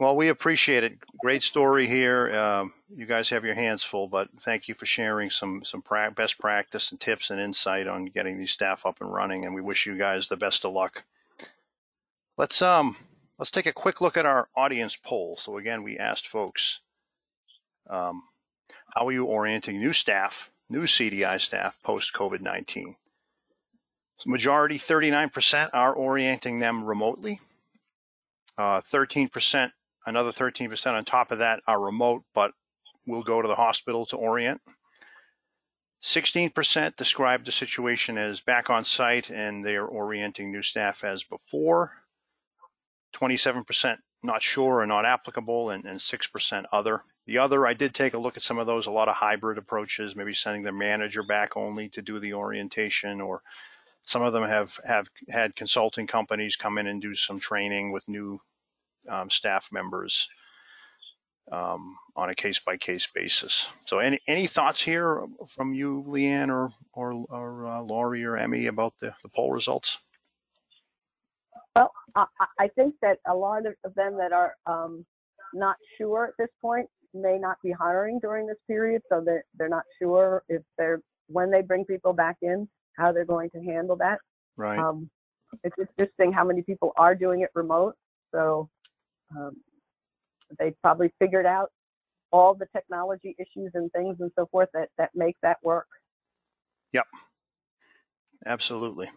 Well, 0.00 0.16
we 0.16 0.28
appreciate 0.28 0.82
it. 0.82 0.98
Great 1.20 1.42
story 1.42 1.86
here. 1.86 2.34
Um, 2.34 2.72
you 2.94 3.06
guys 3.06 3.28
have 3.30 3.44
your 3.44 3.54
hands 3.54 3.84
full, 3.84 4.08
but 4.08 4.28
thank 4.40 4.66
you 4.66 4.74
for 4.74 4.86
sharing 4.86 5.30
some 5.30 5.62
some 5.64 5.82
pra- 5.82 6.10
best 6.10 6.38
practice 6.38 6.90
and 6.90 7.00
tips 7.00 7.30
and 7.30 7.40
insight 7.40 7.86
on 7.86 8.06
getting 8.06 8.38
these 8.38 8.50
staff 8.50 8.84
up 8.84 9.00
and 9.00 9.12
running. 9.12 9.44
And 9.44 9.54
we 9.54 9.60
wish 9.60 9.86
you 9.86 9.96
guys 9.96 10.28
the 10.28 10.36
best 10.36 10.64
of 10.64 10.72
luck. 10.72 11.04
Let's 12.36 12.60
um 12.60 12.96
let's 13.38 13.52
take 13.52 13.66
a 13.66 13.72
quick 13.72 14.00
look 14.00 14.16
at 14.16 14.26
our 14.26 14.48
audience 14.56 14.96
poll. 14.96 15.36
So 15.36 15.58
again, 15.58 15.84
we 15.84 15.96
asked 15.96 16.26
folks, 16.26 16.80
um, 17.88 18.24
how 18.94 19.06
are 19.06 19.12
you 19.12 19.24
orienting 19.24 19.78
new 19.78 19.92
staff, 19.92 20.50
new 20.68 20.82
CDI 20.82 21.40
staff 21.40 21.78
post 21.84 22.12
COVID 22.12 22.40
nineteen? 22.40 22.96
Majority, 24.26 24.78
thirty 24.78 25.10
nine 25.10 25.28
percent, 25.28 25.70
are 25.72 25.94
orienting 25.94 26.58
them 26.58 26.84
remotely. 26.84 27.40
Uh, 28.56 28.80
13%, 28.80 29.72
another 30.06 30.32
13% 30.32 30.92
on 30.92 31.04
top 31.04 31.30
of 31.30 31.38
that 31.38 31.60
are 31.66 31.80
remote, 31.80 32.24
but 32.34 32.52
will 33.06 33.22
go 33.22 33.42
to 33.42 33.48
the 33.48 33.56
hospital 33.56 34.06
to 34.06 34.16
orient. 34.16 34.60
16% 36.02 36.96
described 36.96 37.46
the 37.46 37.52
situation 37.52 38.18
as 38.18 38.40
back 38.40 38.68
on 38.68 38.84
site 38.84 39.30
and 39.30 39.64
they 39.64 39.74
are 39.74 39.86
orienting 39.86 40.52
new 40.52 40.62
staff 40.62 41.02
as 41.02 41.22
before. 41.22 41.92
27% 43.14 43.98
not 44.24 44.42
sure 44.42 44.80
or 44.80 44.86
not 44.86 45.04
applicable, 45.04 45.70
and, 45.70 45.84
and 45.84 46.00
6% 46.00 46.64
other. 46.72 47.02
The 47.26 47.38
other, 47.38 47.66
I 47.66 47.74
did 47.74 47.94
take 47.94 48.14
a 48.14 48.18
look 48.18 48.36
at 48.36 48.42
some 48.42 48.58
of 48.58 48.66
those, 48.66 48.86
a 48.86 48.90
lot 48.90 49.08
of 49.08 49.16
hybrid 49.16 49.58
approaches, 49.58 50.16
maybe 50.16 50.32
sending 50.32 50.62
their 50.62 50.72
manager 50.72 51.22
back 51.22 51.56
only 51.56 51.88
to 51.90 52.02
do 52.02 52.18
the 52.18 52.34
orientation, 52.34 53.20
or 53.20 53.42
some 54.04 54.22
of 54.22 54.32
them 54.32 54.44
have, 54.44 54.80
have 54.84 55.08
had 55.28 55.54
consulting 55.54 56.06
companies 56.06 56.56
come 56.56 56.78
in 56.78 56.86
and 56.86 57.00
do 57.00 57.14
some 57.14 57.38
training 57.38 57.92
with 57.92 58.08
new 58.08 58.40
um, 59.08 59.30
staff 59.30 59.68
members 59.72 60.28
um, 61.50 61.96
on 62.16 62.30
a 62.30 62.34
case 62.34 62.58
by 62.58 62.76
case 62.76 63.06
basis. 63.06 63.68
So, 63.84 63.98
any 63.98 64.20
any 64.26 64.46
thoughts 64.46 64.82
here 64.82 65.26
from 65.48 65.74
you, 65.74 66.04
Lee 66.06 66.26
Anne, 66.26 66.50
or 66.50 66.70
or, 66.92 67.12
or 67.28 67.66
uh, 67.66 67.80
Laurie 67.82 68.24
or 68.24 68.36
M.E. 68.36 68.66
about 68.66 68.94
the, 69.00 69.14
the 69.22 69.28
poll 69.28 69.52
results? 69.52 69.98
Well, 71.76 71.92
I, 72.14 72.26
I 72.58 72.68
think 72.68 72.94
that 73.02 73.18
a 73.26 73.34
lot 73.34 73.66
of 73.66 73.94
them 73.94 74.16
that 74.18 74.32
are 74.32 74.54
um, 74.66 75.04
not 75.52 75.76
sure 75.98 76.26
at 76.26 76.34
this 76.38 76.50
point 76.62 76.88
may 77.12 77.38
not 77.38 77.56
be 77.62 77.70
hiring 77.70 78.18
during 78.20 78.46
this 78.46 78.58
period, 78.66 79.02
so 79.08 79.20
they're 79.24 79.44
they're 79.58 79.68
not 79.68 79.84
sure 80.00 80.42
if 80.48 80.62
they're 80.78 81.00
when 81.28 81.50
they 81.50 81.62
bring 81.62 81.84
people 81.84 82.12
back 82.12 82.36
in 82.42 82.68
how 82.96 83.12
they're 83.12 83.24
going 83.24 83.50
to 83.50 83.60
handle 83.60 83.96
that. 83.96 84.18
Right. 84.56 84.78
Um, 84.78 85.10
it's 85.62 85.76
interesting 85.98 86.32
how 86.32 86.44
many 86.44 86.62
people 86.62 86.92
are 86.96 87.14
doing 87.14 87.40
it 87.40 87.50
remote. 87.54 87.94
So 88.32 88.68
um, 89.36 89.56
they 90.58 90.72
probably 90.82 91.12
figured 91.18 91.46
out 91.46 91.70
all 92.32 92.54
the 92.54 92.66
technology 92.74 93.36
issues 93.38 93.70
and 93.74 93.92
things 93.92 94.16
and 94.20 94.30
so 94.36 94.46
forth 94.46 94.68
that, 94.74 94.88
that 94.98 95.10
make 95.14 95.36
that 95.42 95.58
work. 95.62 95.86
Yep. 96.92 97.06
Absolutely. 98.46 99.10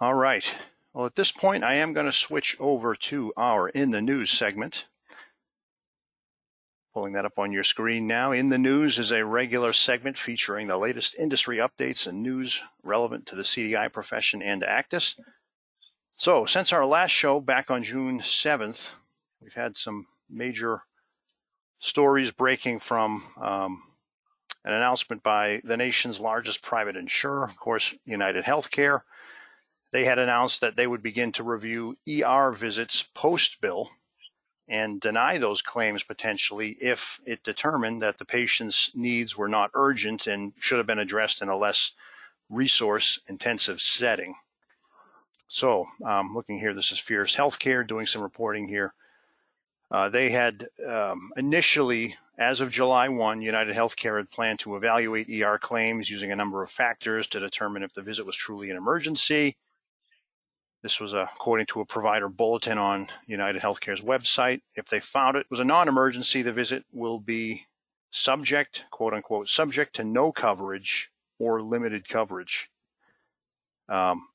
All 0.00 0.14
right. 0.14 0.54
Well, 0.94 1.06
at 1.06 1.16
this 1.16 1.30
point, 1.30 1.64
I 1.64 1.74
am 1.74 1.92
going 1.92 2.06
to 2.06 2.12
switch 2.12 2.56
over 2.58 2.94
to 2.94 3.32
our 3.36 3.68
In 3.68 3.90
the 3.90 4.00
News 4.02 4.30
segment. 4.30 4.86
Pulling 6.94 7.12
that 7.12 7.24
up 7.24 7.38
on 7.38 7.52
your 7.52 7.62
screen 7.62 8.06
now. 8.06 8.32
In 8.32 8.48
the 8.48 8.58
News 8.58 8.98
is 8.98 9.12
a 9.12 9.24
regular 9.24 9.72
segment 9.72 10.16
featuring 10.16 10.66
the 10.66 10.78
latest 10.78 11.14
industry 11.16 11.58
updates 11.58 12.06
and 12.06 12.22
news 12.22 12.60
relevant 12.82 13.26
to 13.26 13.36
the 13.36 13.42
CDI 13.42 13.92
profession 13.92 14.42
and 14.42 14.62
ACDIS. 14.62 15.16
So, 16.20 16.46
since 16.46 16.72
our 16.72 16.84
last 16.84 17.12
show 17.12 17.38
back 17.38 17.70
on 17.70 17.84
June 17.84 18.18
7th, 18.18 18.94
we've 19.40 19.54
had 19.54 19.76
some 19.76 20.08
major 20.28 20.82
stories 21.78 22.32
breaking 22.32 22.80
from 22.80 23.22
um, 23.40 23.84
an 24.64 24.72
announcement 24.72 25.22
by 25.22 25.60
the 25.62 25.76
nation's 25.76 26.18
largest 26.18 26.60
private 26.60 26.96
insurer, 26.96 27.44
of 27.44 27.56
course, 27.56 27.94
United 28.04 28.44
Healthcare. 28.46 29.02
They 29.92 30.06
had 30.06 30.18
announced 30.18 30.60
that 30.60 30.74
they 30.74 30.88
would 30.88 31.04
begin 31.04 31.30
to 31.32 31.44
review 31.44 31.96
ER 32.08 32.50
visits 32.50 33.08
post 33.14 33.60
bill 33.60 33.90
and 34.66 35.00
deny 35.00 35.38
those 35.38 35.62
claims 35.62 36.02
potentially 36.02 36.70
if 36.80 37.20
it 37.26 37.44
determined 37.44 38.02
that 38.02 38.18
the 38.18 38.24
patient's 38.24 38.90
needs 38.92 39.36
were 39.36 39.48
not 39.48 39.70
urgent 39.72 40.26
and 40.26 40.52
should 40.58 40.78
have 40.78 40.86
been 40.86 40.98
addressed 40.98 41.40
in 41.40 41.48
a 41.48 41.56
less 41.56 41.92
resource 42.50 43.20
intensive 43.28 43.80
setting. 43.80 44.34
So, 45.48 45.86
um, 46.04 46.34
looking 46.34 46.58
here, 46.58 46.74
this 46.74 46.92
is 46.92 46.98
Fierce 46.98 47.34
Healthcare 47.34 47.86
doing 47.86 48.04
some 48.04 48.20
reporting 48.20 48.68
here. 48.68 48.92
Uh, 49.90 50.10
they 50.10 50.28
had 50.28 50.68
um, 50.86 51.30
initially, 51.38 52.16
as 52.36 52.60
of 52.60 52.70
July 52.70 53.08
1, 53.08 53.40
United 53.40 53.74
Healthcare 53.74 54.18
had 54.18 54.30
planned 54.30 54.58
to 54.60 54.76
evaluate 54.76 55.30
ER 55.30 55.58
claims 55.58 56.10
using 56.10 56.30
a 56.30 56.36
number 56.36 56.62
of 56.62 56.70
factors 56.70 57.26
to 57.28 57.40
determine 57.40 57.82
if 57.82 57.94
the 57.94 58.02
visit 58.02 58.26
was 58.26 58.36
truly 58.36 58.70
an 58.70 58.76
emergency. 58.76 59.56
This 60.82 61.00
was 61.00 61.14
uh, 61.14 61.26
according 61.34 61.66
to 61.68 61.80
a 61.80 61.86
provider 61.86 62.28
bulletin 62.28 62.76
on 62.76 63.08
United 63.26 63.62
Healthcare's 63.62 64.02
website. 64.02 64.60
If 64.74 64.88
they 64.88 65.00
found 65.00 65.38
it 65.38 65.46
was 65.50 65.60
a 65.60 65.64
non 65.64 65.88
emergency, 65.88 66.42
the 66.42 66.52
visit 66.52 66.84
will 66.92 67.18
be 67.18 67.66
subject, 68.10 68.84
quote 68.90 69.14
unquote, 69.14 69.48
subject 69.48 69.96
to 69.96 70.04
no 70.04 70.30
coverage 70.30 71.10
or 71.38 71.62
limited 71.62 72.06
coverage. 72.06 72.70
Um, 73.88 74.28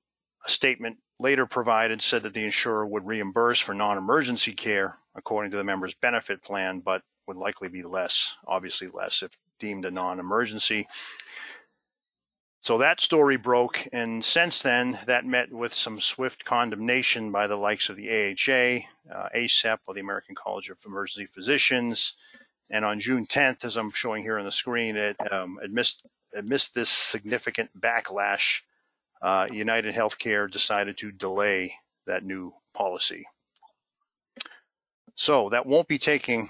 a 0.46 0.50
statement 0.50 0.98
later 1.20 1.46
provided 1.46 2.02
said 2.02 2.24
that 2.24 2.34
the 2.34 2.44
insurer 2.44 2.86
would 2.86 3.06
reimburse 3.06 3.60
for 3.60 3.74
non-emergency 3.74 4.54
care 4.54 4.98
according 5.16 5.52
to 5.52 5.58
the 5.58 5.64
member's 5.64 5.94
benefit 5.94 6.42
plan, 6.44 6.80
but 6.80 7.04
would 7.28 7.38
likely 7.38 7.70
be 7.70 7.84
less, 7.84 8.36
obviously 8.48 8.88
less 8.88 9.22
if 9.22 9.38
deemed 9.60 9.86
a 9.86 9.92
non-emergency. 9.92 10.88
So 12.60 12.78
that 12.78 13.02
story 13.02 13.36
broke, 13.36 13.88
and 13.92 14.24
since 14.24 14.62
then, 14.62 15.00
that 15.06 15.26
met 15.26 15.52
with 15.52 15.74
some 15.74 16.00
swift 16.00 16.46
condemnation 16.46 17.30
by 17.30 17.46
the 17.46 17.58
likes 17.58 17.90
of 17.90 17.98
the 17.98 18.10
AHA, 18.10 18.88
uh, 19.14 19.30
ACEP, 19.36 19.80
or 19.86 19.94
the 19.94 20.00
American 20.00 20.34
College 20.34 20.70
of 20.70 20.78
Emergency 20.86 21.26
Physicians. 21.26 22.14
And 22.70 22.86
on 22.86 23.02
June 23.02 23.26
10th, 23.28 23.66
as 23.66 23.76
I'm 23.76 23.92
showing 23.92 24.24
here 24.24 24.40
on 24.40 24.46
the 24.46 24.52
screen, 24.52 24.96
it 24.96 25.18
um, 25.30 25.60
amidst, 25.62 26.06
amidst 26.34 26.74
this 26.74 26.90
significant 26.90 27.70
backlash 27.78 28.62
uh, 29.24 29.48
United 29.52 29.96
Healthcare 29.96 30.52
decided 30.52 30.98
to 30.98 31.12
delay 31.12 31.76
that 32.06 32.26
new 32.26 32.54
policy. 32.74 33.26
So 35.16 35.50
that 35.50 35.66
won't 35.66 35.88
be 35.88 35.98
taking 35.98 36.50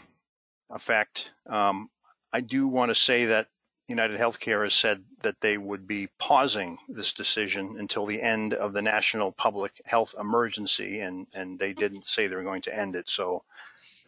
effect. 0.71 1.31
Um, 1.45 1.91
I 2.33 2.41
do 2.41 2.67
want 2.67 2.89
to 2.89 2.95
say 2.95 3.25
that 3.25 3.47
United 3.87 4.19
Healthcare 4.19 4.63
has 4.63 4.73
said 4.73 5.03
that 5.21 5.41
they 5.41 5.57
would 5.57 5.85
be 5.85 6.07
pausing 6.17 6.79
this 6.89 7.13
decision 7.13 7.75
until 7.77 8.07
the 8.07 8.21
end 8.21 8.53
of 8.53 8.73
the 8.73 8.81
national 8.81 9.31
public 9.31 9.81
health 9.85 10.15
emergency, 10.19 11.01
and, 11.01 11.27
and 11.33 11.59
they 11.59 11.73
didn't 11.73 12.07
say 12.07 12.25
they 12.25 12.35
were 12.35 12.43
going 12.43 12.61
to 12.63 12.75
end 12.75 12.95
it. 12.95 13.07
So 13.09 13.43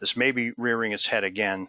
this 0.00 0.16
may 0.16 0.32
be 0.32 0.52
rearing 0.56 0.92
its 0.92 1.06
head 1.06 1.22
again. 1.22 1.68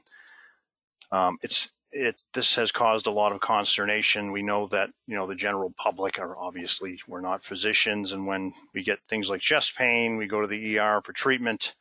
Um, 1.12 1.38
it's 1.44 1.74
it 1.92 2.16
this 2.34 2.56
has 2.56 2.72
caused 2.72 3.08
a 3.08 3.12
lot 3.12 3.32
of 3.32 3.40
consternation. 3.40 4.32
We 4.32 4.42
know 4.42 4.68
that 4.68 4.90
you 5.08 5.16
know 5.16 5.28
the 5.28 5.36
general 5.36 5.74
public 5.78 6.20
are 6.20 6.38
obviously 6.38 7.00
we're 7.08 7.22
not 7.22 7.44
physicians, 7.44 8.12
and 8.12 8.28
when 8.28 8.54
we 8.74 8.84
get 8.84 9.00
things 9.08 9.30
like 9.30 9.42
chest 9.42 9.78
pain, 9.78 10.18
we 10.18 10.28
go 10.28 10.42
to 10.42 10.48
the 10.48 10.80
ER 10.80 11.02
for 11.04 11.14
treatment. 11.14 11.76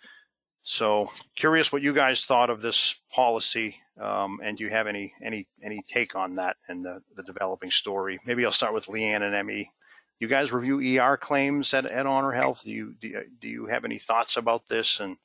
So 0.62 1.10
curious 1.36 1.72
what 1.72 1.82
you 1.82 1.92
guys 1.92 2.24
thought 2.24 2.50
of 2.50 2.60
this 2.60 2.96
policy, 3.12 3.76
um, 4.00 4.40
and 4.42 4.56
do 4.56 4.64
you 4.64 4.70
have 4.70 4.86
any 4.86 5.12
any 5.22 5.46
any 5.62 5.82
take 5.88 6.14
on 6.14 6.34
that 6.34 6.56
and 6.68 6.84
the 6.84 7.02
the 7.16 7.22
developing 7.22 7.70
story? 7.70 8.18
Maybe 8.24 8.44
I'll 8.44 8.52
start 8.52 8.74
with 8.74 8.88
Lee 8.88 9.04
Anne 9.04 9.22
and 9.22 9.34
Emmy. 9.34 9.70
You 10.18 10.28
guys 10.28 10.50
review 10.50 10.98
ER 10.98 11.18
claims 11.18 11.74
at, 11.74 11.84
at 11.84 12.06
HonorHealth. 12.06 12.62
Do 12.62 12.70
you, 12.70 12.94
do 13.00 13.22
do 13.40 13.48
you 13.48 13.66
have 13.66 13.84
any 13.84 13.98
thoughts 13.98 14.36
about 14.36 14.66
this 14.68 14.98
and 15.00 15.18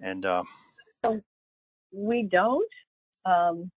and 0.00 0.26
uh, 0.26 0.42
we 1.92 2.28
don't. 2.30 2.68
Um, 3.26 3.70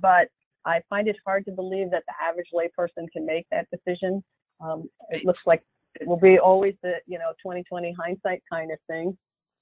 but 0.00 0.28
I 0.64 0.82
find 0.90 1.08
it 1.08 1.16
hard 1.24 1.44
to 1.46 1.52
believe 1.52 1.90
that 1.90 2.04
the 2.06 2.14
average 2.22 2.48
layperson 2.54 3.06
can 3.12 3.24
make 3.24 3.46
that 3.50 3.66
decision. 3.70 4.22
Um, 4.60 4.88
it 5.10 5.24
looks 5.24 5.46
like 5.46 5.62
it 6.00 6.06
will 6.06 6.18
be 6.18 6.38
always 6.38 6.74
the 6.82 6.94
you 7.06 7.18
know 7.18 7.32
2020 7.42 7.94
hindsight 7.98 8.42
kind 8.50 8.70
of 8.72 8.78
thing. 8.88 9.16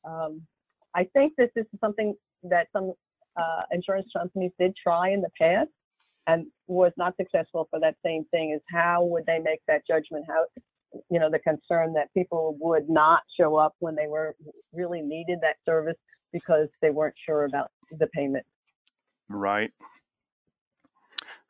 Um, 0.05 0.43
I 0.95 1.05
think 1.13 1.35
this 1.37 1.51
is 1.57 1.67
something 1.81 2.15
that 2.45 2.69
some 2.73 2.93
uh, 3.37 3.63
insurance 3.71 4.09
companies 4.17 4.53
did 4.59 4.75
try 4.77 5.11
in 5.11 5.21
the 5.21 5.31
past 5.41 5.71
and 6.27 6.47
was 6.67 6.93
not 6.97 7.15
successful 7.17 7.69
for 7.71 7.79
that 7.81 7.97
same 8.05 8.25
thing. 8.31 8.53
Is 8.53 8.63
how 8.71 9.05
would 9.05 9.27
they 9.27 9.39
make 9.39 9.61
that 9.69 9.83
judgment? 9.87 10.25
How 10.29 10.47
you 11.11 11.21
know 11.21 11.31
the 11.31 11.39
concern 11.39 11.93
that 11.95 12.13
people 12.15 12.57
would 12.61 12.89
not 12.89 13.21
show 13.39 13.57
up 13.57 13.75
when 13.79 13.95
they 13.95 14.07
were 14.07 14.35
really 14.73 15.03
needed 15.03 15.39
that 15.43 15.57
service 15.65 15.99
because 16.33 16.69
they 16.83 16.91
weren't 16.91 17.15
sure 17.25 17.45
about 17.45 17.71
the 17.99 18.07
payment. 18.09 18.45
Right? 19.29 19.73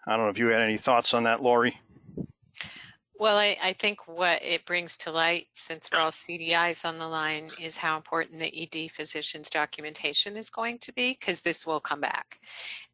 I 0.06 0.12
don't 0.12 0.24
know 0.24 0.30
if 0.30 0.38
you 0.38 0.48
had 0.48 0.60
any 0.60 0.78
thoughts 0.78 1.14
on 1.14 1.24
that, 1.24 1.42
Laurie. 1.42 1.80
Well, 3.18 3.38
I, 3.38 3.56
I 3.62 3.72
think 3.72 4.06
what 4.06 4.42
it 4.42 4.66
brings 4.66 4.96
to 4.98 5.10
light, 5.10 5.46
since 5.52 5.88
we're 5.90 5.98
all 5.98 6.10
CDIs 6.10 6.84
on 6.84 6.98
the 6.98 7.08
line, 7.08 7.48
is 7.60 7.74
how 7.74 7.96
important 7.96 8.38
the 8.38 8.62
ED 8.62 8.90
physician's 8.90 9.48
documentation 9.48 10.36
is 10.36 10.50
going 10.50 10.78
to 10.80 10.92
be, 10.92 11.16
because 11.18 11.40
this 11.40 11.66
will 11.66 11.80
come 11.80 12.00
back. 12.00 12.38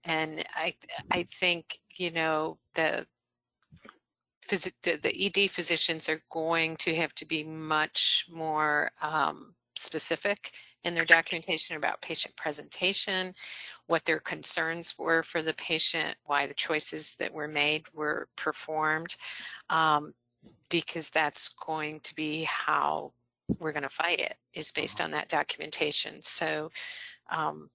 And 0.05 0.45
I, 0.55 0.75
I 1.11 1.25
think, 1.25 1.81
you 1.97 2.13
know, 2.13 2.59
the, 2.75 3.05
the, 4.49 4.73
the 5.03 5.27
ED 5.27 5.51
physicians 5.51 6.09
are 6.09 6.23
going 6.31 6.77
to 6.77 6.95
have 6.95 7.15
to 7.17 7.27
be 7.27 7.43
much 7.43 8.27
more 8.31 8.93
um, 9.03 9.55
specific 9.77 10.53
in 10.85 10.95
their 10.95 11.05
documentation 11.05 11.77
about 11.77 12.03
patient 12.03 12.35
presentation, 12.37 13.35
what 13.93 14.07
their 14.07 14.21
concerns 14.21 14.95
were 14.99 15.23
for 15.23 15.43
the 15.43 15.53
patient, 15.53 16.17
why 16.25 16.47
the 16.47 16.55
choices 16.55 17.15
that 17.17 17.31
were 17.31 17.47
made 17.47 17.85
were 17.93 18.27
performed, 18.37 19.17
um, 19.69 20.15
because 20.71 21.11
that's 21.11 21.51
going 21.51 22.01
to 22.01 22.15
be 22.15 22.43
how 22.45 23.13
we're 23.61 23.71
going 23.71 23.83
to 23.83 23.91
fight 23.91 24.19
it, 24.19 24.37
is 24.55 24.71
based 24.71 24.99
on 24.99 25.11
that 25.11 25.29
documentation. 25.29 26.23
So, 26.23 26.71
um, 27.31 27.69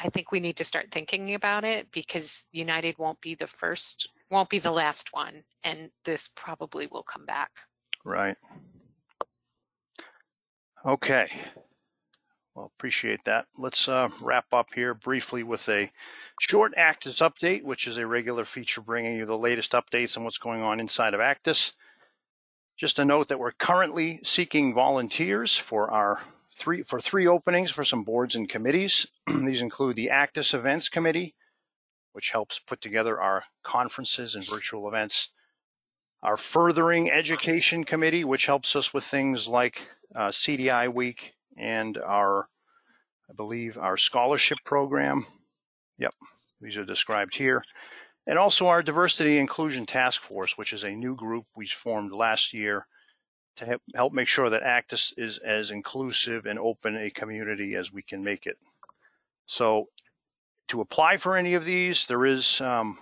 I 0.00 0.08
think 0.08 0.30
we 0.30 0.38
need 0.38 0.54
to 0.58 0.64
start 0.64 0.92
thinking 0.92 1.34
about 1.34 1.64
it 1.64 1.90
because 1.90 2.44
United 2.52 2.96
won't 2.96 3.20
be 3.20 3.34
the 3.34 3.48
first, 3.48 4.08
won't 4.30 4.48
be 4.48 4.60
the 4.60 4.70
last 4.70 5.12
one, 5.12 5.42
and 5.64 5.90
this 6.04 6.28
probably 6.36 6.86
will 6.86 7.02
come 7.02 7.26
back. 7.26 7.50
Right. 8.04 8.36
Okay. 10.84 11.28
Well, 12.56 12.72
appreciate 12.74 13.26
that. 13.26 13.48
Let's 13.58 13.86
uh, 13.86 14.08
wrap 14.18 14.46
up 14.50 14.68
here 14.74 14.94
briefly 14.94 15.42
with 15.42 15.68
a 15.68 15.92
short 16.40 16.74
ACDIS 16.74 17.20
update, 17.20 17.64
which 17.64 17.86
is 17.86 17.98
a 17.98 18.06
regular 18.06 18.46
feature 18.46 18.80
bringing 18.80 19.18
you 19.18 19.26
the 19.26 19.36
latest 19.36 19.72
updates 19.72 20.16
on 20.16 20.24
what's 20.24 20.38
going 20.38 20.62
on 20.62 20.80
inside 20.80 21.12
of 21.12 21.20
ACDIS. 21.20 21.74
Just 22.74 22.98
a 22.98 23.04
note 23.04 23.28
that 23.28 23.38
we're 23.38 23.52
currently 23.52 24.20
seeking 24.22 24.72
volunteers 24.72 25.58
for 25.58 25.90
our 25.90 26.22
three 26.50 26.82
for 26.82 26.98
three 26.98 27.26
openings 27.26 27.70
for 27.70 27.84
some 27.84 28.04
boards 28.04 28.34
and 28.34 28.48
committees. 28.48 29.06
These 29.26 29.60
include 29.60 29.96
the 29.96 30.08
ACDIS 30.10 30.54
Events 30.54 30.88
Committee, 30.88 31.34
which 32.12 32.30
helps 32.30 32.58
put 32.58 32.80
together 32.80 33.20
our 33.20 33.44
conferences 33.64 34.34
and 34.34 34.48
virtual 34.48 34.88
events. 34.88 35.28
Our 36.22 36.38
Furthering 36.38 37.10
Education 37.10 37.84
Committee, 37.84 38.24
which 38.24 38.46
helps 38.46 38.74
us 38.74 38.94
with 38.94 39.04
things 39.04 39.46
like 39.46 39.90
uh, 40.14 40.28
CDI 40.28 40.90
Week 40.90 41.34
and 41.56 41.98
our, 41.98 42.48
I 43.30 43.32
believe, 43.34 43.78
our 43.78 43.96
scholarship 43.96 44.58
program. 44.64 45.26
Yep, 45.98 46.14
these 46.60 46.76
are 46.76 46.84
described 46.84 47.36
here. 47.36 47.62
And 48.26 48.38
also 48.38 48.66
our 48.66 48.82
Diversity 48.82 49.38
Inclusion 49.38 49.86
Task 49.86 50.20
Force, 50.20 50.58
which 50.58 50.72
is 50.72 50.84
a 50.84 50.90
new 50.90 51.14
group 51.14 51.46
we 51.54 51.66
formed 51.66 52.12
last 52.12 52.52
year 52.52 52.86
to 53.56 53.78
help 53.94 54.12
make 54.12 54.28
sure 54.28 54.50
that 54.50 54.62
ACDIS 54.62 55.14
is 55.16 55.38
as 55.38 55.70
inclusive 55.70 56.44
and 56.44 56.58
open 56.58 56.96
a 56.96 57.10
community 57.10 57.74
as 57.74 57.92
we 57.92 58.02
can 58.02 58.22
make 58.22 58.46
it. 58.46 58.58
So 59.46 59.88
to 60.68 60.80
apply 60.80 61.16
for 61.16 61.36
any 61.36 61.54
of 61.54 61.64
these, 61.64 62.06
there 62.06 62.26
is 62.26 62.60
um, 62.60 62.98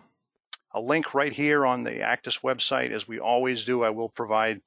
a 0.72 0.80
link 0.80 1.14
right 1.14 1.32
here 1.32 1.66
on 1.66 1.82
the 1.82 2.02
ACDIS 2.02 2.42
website. 2.42 2.90
As 2.90 3.08
we 3.08 3.18
always 3.18 3.64
do, 3.64 3.82
I 3.82 3.90
will 3.90 4.10
provide 4.10 4.60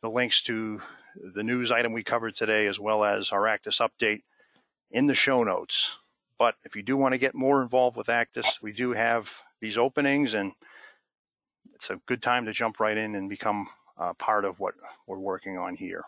the 0.00 0.10
links 0.10 0.42
to 0.42 0.80
the 1.14 1.42
news 1.42 1.70
item 1.70 1.92
we 1.92 2.02
covered 2.02 2.34
today, 2.34 2.66
as 2.66 2.80
well 2.80 3.04
as 3.04 3.32
our 3.32 3.42
ACDIS 3.42 3.80
update 3.80 4.22
in 4.90 5.06
the 5.06 5.14
show 5.14 5.42
notes. 5.42 5.96
But 6.38 6.56
if 6.64 6.74
you 6.74 6.82
do 6.82 6.96
want 6.96 7.12
to 7.12 7.18
get 7.18 7.34
more 7.34 7.62
involved 7.62 7.96
with 7.96 8.08
ACDIS, 8.08 8.62
we 8.62 8.72
do 8.72 8.92
have 8.92 9.42
these 9.60 9.78
openings, 9.78 10.34
and 10.34 10.52
it's 11.74 11.90
a 11.90 12.00
good 12.06 12.22
time 12.22 12.44
to 12.46 12.52
jump 12.52 12.80
right 12.80 12.96
in 12.96 13.14
and 13.14 13.28
become 13.28 13.68
uh, 13.98 14.12
part 14.14 14.44
of 14.44 14.58
what 14.58 14.74
we're 15.06 15.18
working 15.18 15.56
on 15.56 15.76
here. 15.76 16.04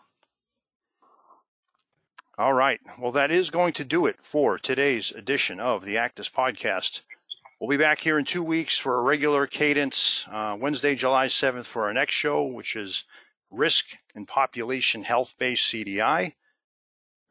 All 2.37 2.53
right. 2.53 2.81
Well, 2.99 3.13
that 3.13 3.31
is 3.31 3.49
going 3.49 3.71
to 3.73 3.85
do 3.85 4.05
it 4.05 4.17
for 4.21 4.57
today's 4.57 5.11
edition 5.11 5.61
of 5.61 5.85
the 5.85 5.95
ACDIS 5.95 6.29
podcast. 6.29 7.01
We'll 7.59 7.69
be 7.69 7.77
back 7.77 8.01
here 8.01 8.19
in 8.19 8.25
two 8.25 8.43
weeks 8.43 8.77
for 8.77 8.99
a 8.99 9.03
regular 9.03 9.47
cadence, 9.47 10.25
uh, 10.29 10.57
Wednesday, 10.59 10.95
July 10.95 11.27
7th, 11.27 11.65
for 11.65 11.85
our 11.85 11.93
next 11.93 12.13
show, 12.13 12.43
which 12.43 12.75
is 12.75 13.05
Risk 13.55 13.97
and 14.13 14.27
Population 14.27 15.03
Health 15.03 15.33
Based 15.37 15.71
CDI. 15.71 16.33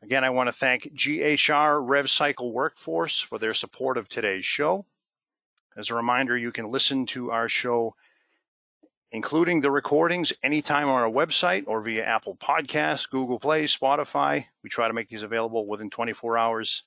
Again, 0.02 0.24
I 0.24 0.30
want 0.30 0.48
to 0.48 0.52
thank 0.52 0.92
GHR 0.94 1.80
RevCycle 1.80 2.52
Workforce 2.52 3.20
for 3.20 3.38
their 3.38 3.54
support 3.54 3.96
of 3.96 4.08
today's 4.08 4.44
show. 4.44 4.86
As 5.76 5.90
a 5.90 5.94
reminder, 5.94 6.36
you 6.36 6.52
can 6.52 6.70
listen 6.70 7.06
to 7.06 7.30
our 7.30 7.48
show 7.48 7.94
including 9.14 9.60
the 9.60 9.70
recordings 9.70 10.32
anytime 10.42 10.88
on 10.88 11.00
our 11.00 11.08
website 11.08 11.62
or 11.68 11.80
via 11.80 12.04
Apple 12.04 12.34
Podcasts, 12.34 13.08
Google 13.08 13.38
Play, 13.38 13.64
Spotify. 13.64 14.46
We 14.60 14.68
try 14.68 14.88
to 14.88 14.92
make 14.92 15.06
these 15.06 15.22
available 15.22 15.68
within 15.68 15.88
24 15.88 16.36
hours. 16.36 16.82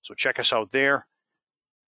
So 0.00 0.14
check 0.14 0.38
us 0.38 0.52
out 0.52 0.70
there. 0.70 1.08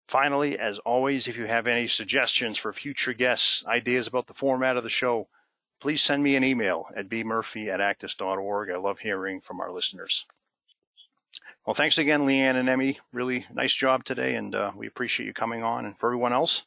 Finally, 0.09 0.59
as 0.59 0.79
always, 0.81 1.29
if 1.29 1.37
you 1.37 1.45
have 1.45 1.67
any 1.67 1.87
suggestions 1.87 2.57
for 2.57 2.73
future 2.73 3.13
guests, 3.13 3.63
ideas 3.67 4.07
about 4.07 4.27
the 4.27 4.33
format 4.33 4.79
of 4.79 4.85
the 4.85 4.89
show, 4.89 5.29
please 5.85 6.01
send 6.01 6.23
me 6.23 6.35
an 6.35 6.43
email 6.43 6.87
at 6.97 7.11
bmurphy 7.11 7.69
at 7.69 7.79
acdis.org. 7.79 8.71
I 8.71 8.77
love 8.79 9.01
hearing 9.01 9.43
from 9.43 9.61
our 9.61 9.71
listeners. 9.71 10.25
Well, 11.67 11.75
thanks 11.75 11.99
again, 11.99 12.25
Lee 12.25 12.41
Anne 12.41 12.57
and 12.57 12.71
Emmy. 12.71 13.01
Really 13.13 13.45
nice 13.53 13.75
job 13.75 14.03
today, 14.03 14.35
and 14.35 14.55
uh, 14.55 14.73
we 14.75 14.87
appreciate 14.87 15.27
you 15.27 15.35
coming 15.35 15.63
on. 15.63 15.85
And 15.85 15.99
for 15.99 16.09
everyone 16.09 16.33
else, 16.33 16.65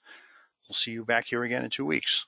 we'll 0.69 0.75
see 0.75 0.91
you 0.91 1.03
back 1.03 1.25
here 1.25 1.43
again 1.43 1.63
in 1.63 1.71
two 1.71 1.83
weeks. 1.83 2.27